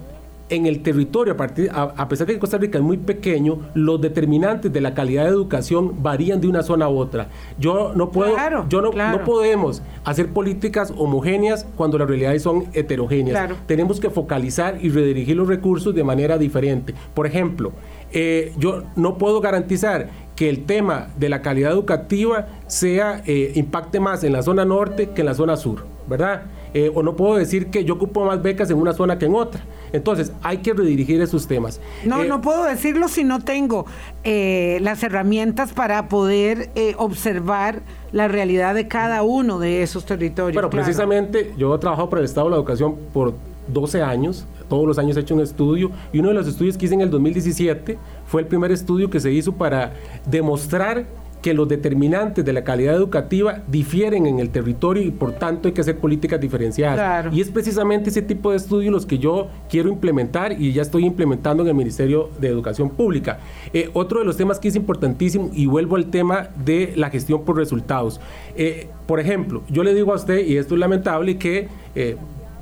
[0.49, 3.99] en el territorio, a, partir, a, pesar de que Costa Rica es muy pequeño, los
[3.99, 7.29] determinantes de la calidad de educación varían de una zona a otra.
[7.57, 8.35] Yo no puedo,
[8.69, 13.49] yo no, no, podemos hacer políticas homogéneas cuando las realidades son heterogéneas.
[13.65, 16.93] Tenemos que focalizar y redirigir los recursos de manera diferente.
[17.13, 17.71] Por ejemplo,
[18.11, 23.99] eh, yo no puedo garantizar que el tema de la calidad educativa sea eh, impacte
[23.99, 26.43] más en la zona norte que en la zona sur, ¿verdad?
[26.73, 29.35] Eh, o no puedo decir que yo ocupo más becas en una zona que en
[29.35, 29.61] otra.
[29.95, 31.79] Entonces, hay que redirigir esos temas.
[32.03, 33.85] No, eh, no puedo decirlo si no tengo
[34.23, 37.81] eh, las herramientas para poder observar
[38.11, 40.53] la realidad de cada uno de esos territorios.
[40.53, 43.33] Bueno, precisamente yo he trabajado por el Estado de la Educación por
[43.67, 46.85] 12 años, todos los años he hecho un estudio y uno de los estudios que
[46.85, 49.93] hice en el 2017 fue el primer estudio que se hizo para
[50.25, 51.05] demostrar
[51.45, 55.75] que los determinantes de la calidad educativa difieren en el territorio y por tanto hay
[55.75, 57.31] que hacer políticas diferenciadas.
[57.31, 61.05] Y es precisamente ese tipo de estudios los que yo quiero implementar y ya estoy
[61.05, 63.37] implementando en el Ministerio de Educación Pública.
[63.73, 67.45] Eh, otro de los temas que es importantísimo y vuelvo al tema de la gestión
[67.45, 68.19] por resultados.
[68.55, 71.67] Eh, por ejemplo, yo le digo a usted, y esto es lamentable, que...
[71.93, 72.17] Eh,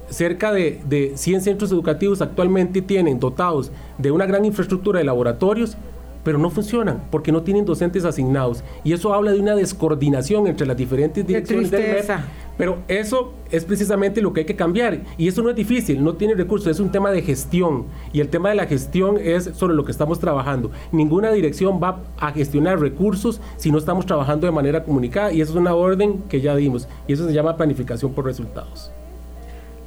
[0.10, 5.76] cerca de, de 100 centros educativos actualmente tienen dotados de una gran infraestructura de laboratorios,
[6.24, 8.64] pero no funcionan porque no tienen docentes asignados.
[8.84, 12.10] Y eso habla de una descoordinación entre las diferentes direcciones del MEP.
[12.58, 15.02] Pero eso es precisamente lo que hay que cambiar.
[15.18, 17.86] Y eso no es difícil, no tiene recursos, es un tema de gestión.
[18.12, 20.72] Y el tema de la gestión es sobre lo que estamos trabajando.
[20.92, 25.32] Ninguna dirección va a gestionar recursos si no estamos trabajando de manera comunicada.
[25.32, 26.88] Y eso es una orden que ya dimos.
[27.08, 28.92] Y eso se llama planificación por resultados.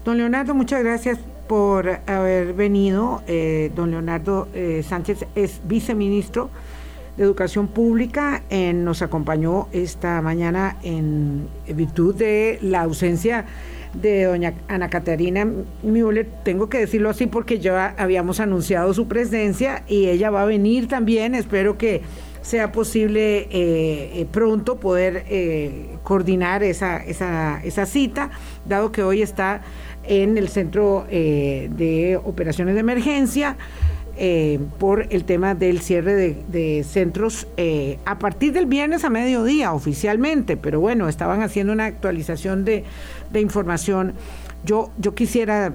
[0.04, 1.18] Don Leonardo, muchas gracias
[1.48, 3.22] por haber venido.
[3.26, 6.50] Eh, don Leonardo eh, Sánchez es viceministro
[7.16, 8.42] de Educación Pública.
[8.74, 13.46] nos acompañó esta mañana en, virtud de la ausencia
[13.94, 15.48] de doña Ana Caterina
[15.82, 20.44] Müller, tengo que decirlo así porque ya habíamos anunciado su presencia y ella va a
[20.44, 22.02] venir también, espero que
[22.46, 25.24] sea posible eh, pronto poder
[26.04, 28.30] coordinar esa, esa, esa cita,
[28.64, 29.62] dado que hoy está
[30.08, 33.56] en el Centro eh, de Operaciones de Emergencia.
[34.18, 39.74] Eh, por el tema del cierre de, centros eh, a partir del viernes a mediodía
[39.74, 42.84] oficialmente, pero bueno, estaban haciendo una actualización de,
[43.34, 44.14] información.
[44.64, 45.74] Yo, yo quisiera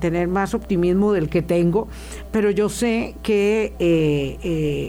[0.00, 1.88] tener más optimismo del que tengo,
[2.30, 3.72] pero yo sé que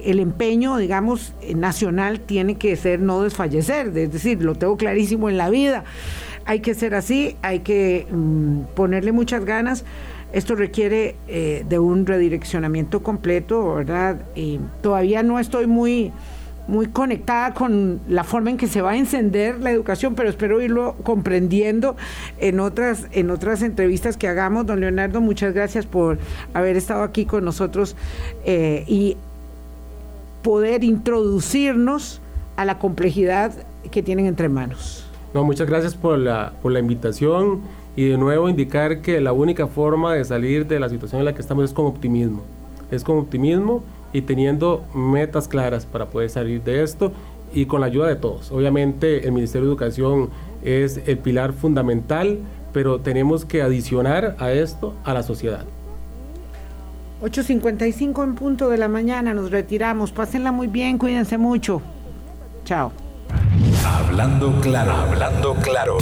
[0.06, 5.38] el empeño, digamos, nacional tiene que ser no desfallecer, es decir, lo tengo clarísimo en
[5.38, 5.86] la vida
[6.46, 9.86] hay que ser así, hay que mm, ponerle muchas ganas.
[10.32, 14.26] Esto requiere eh, de un redireccionamiento completo, ¿verdad?
[14.82, 16.12] todavía no estoy muy,
[16.68, 20.62] muy conectada con la forma en que se va a encender la educación, pero espero
[20.62, 21.96] irlo comprendiendo
[22.40, 24.66] en otras, en otras entrevistas que hagamos.
[24.66, 26.18] Don Leonardo, muchas gracias por
[26.54, 27.96] haber estado aquí con nosotros
[28.46, 29.18] eh, y
[30.42, 32.22] poder introducirnos
[32.56, 33.52] a la complejidad
[33.92, 35.06] que tienen entre manos.
[35.34, 37.62] No, muchas gracias por la, por la invitación
[37.96, 41.34] y de nuevo indicar que la única forma de salir de la situación en la
[41.34, 42.42] que estamos es con optimismo.
[42.92, 43.84] Es con optimismo
[44.14, 47.12] y teniendo metas claras para poder salir de esto
[47.54, 48.52] y con la ayuda de todos.
[48.52, 50.30] Obviamente el Ministerio de Educación
[50.64, 52.40] es el pilar fundamental,
[52.72, 55.66] pero tenemos que adicionar a esto a la sociedad.
[57.22, 60.12] 8.55 en punto de la mañana, nos retiramos.
[60.12, 61.82] Pásenla muy bien, cuídense mucho.
[62.66, 62.92] Chao.
[63.86, 65.98] Hablando claro, hablando claro.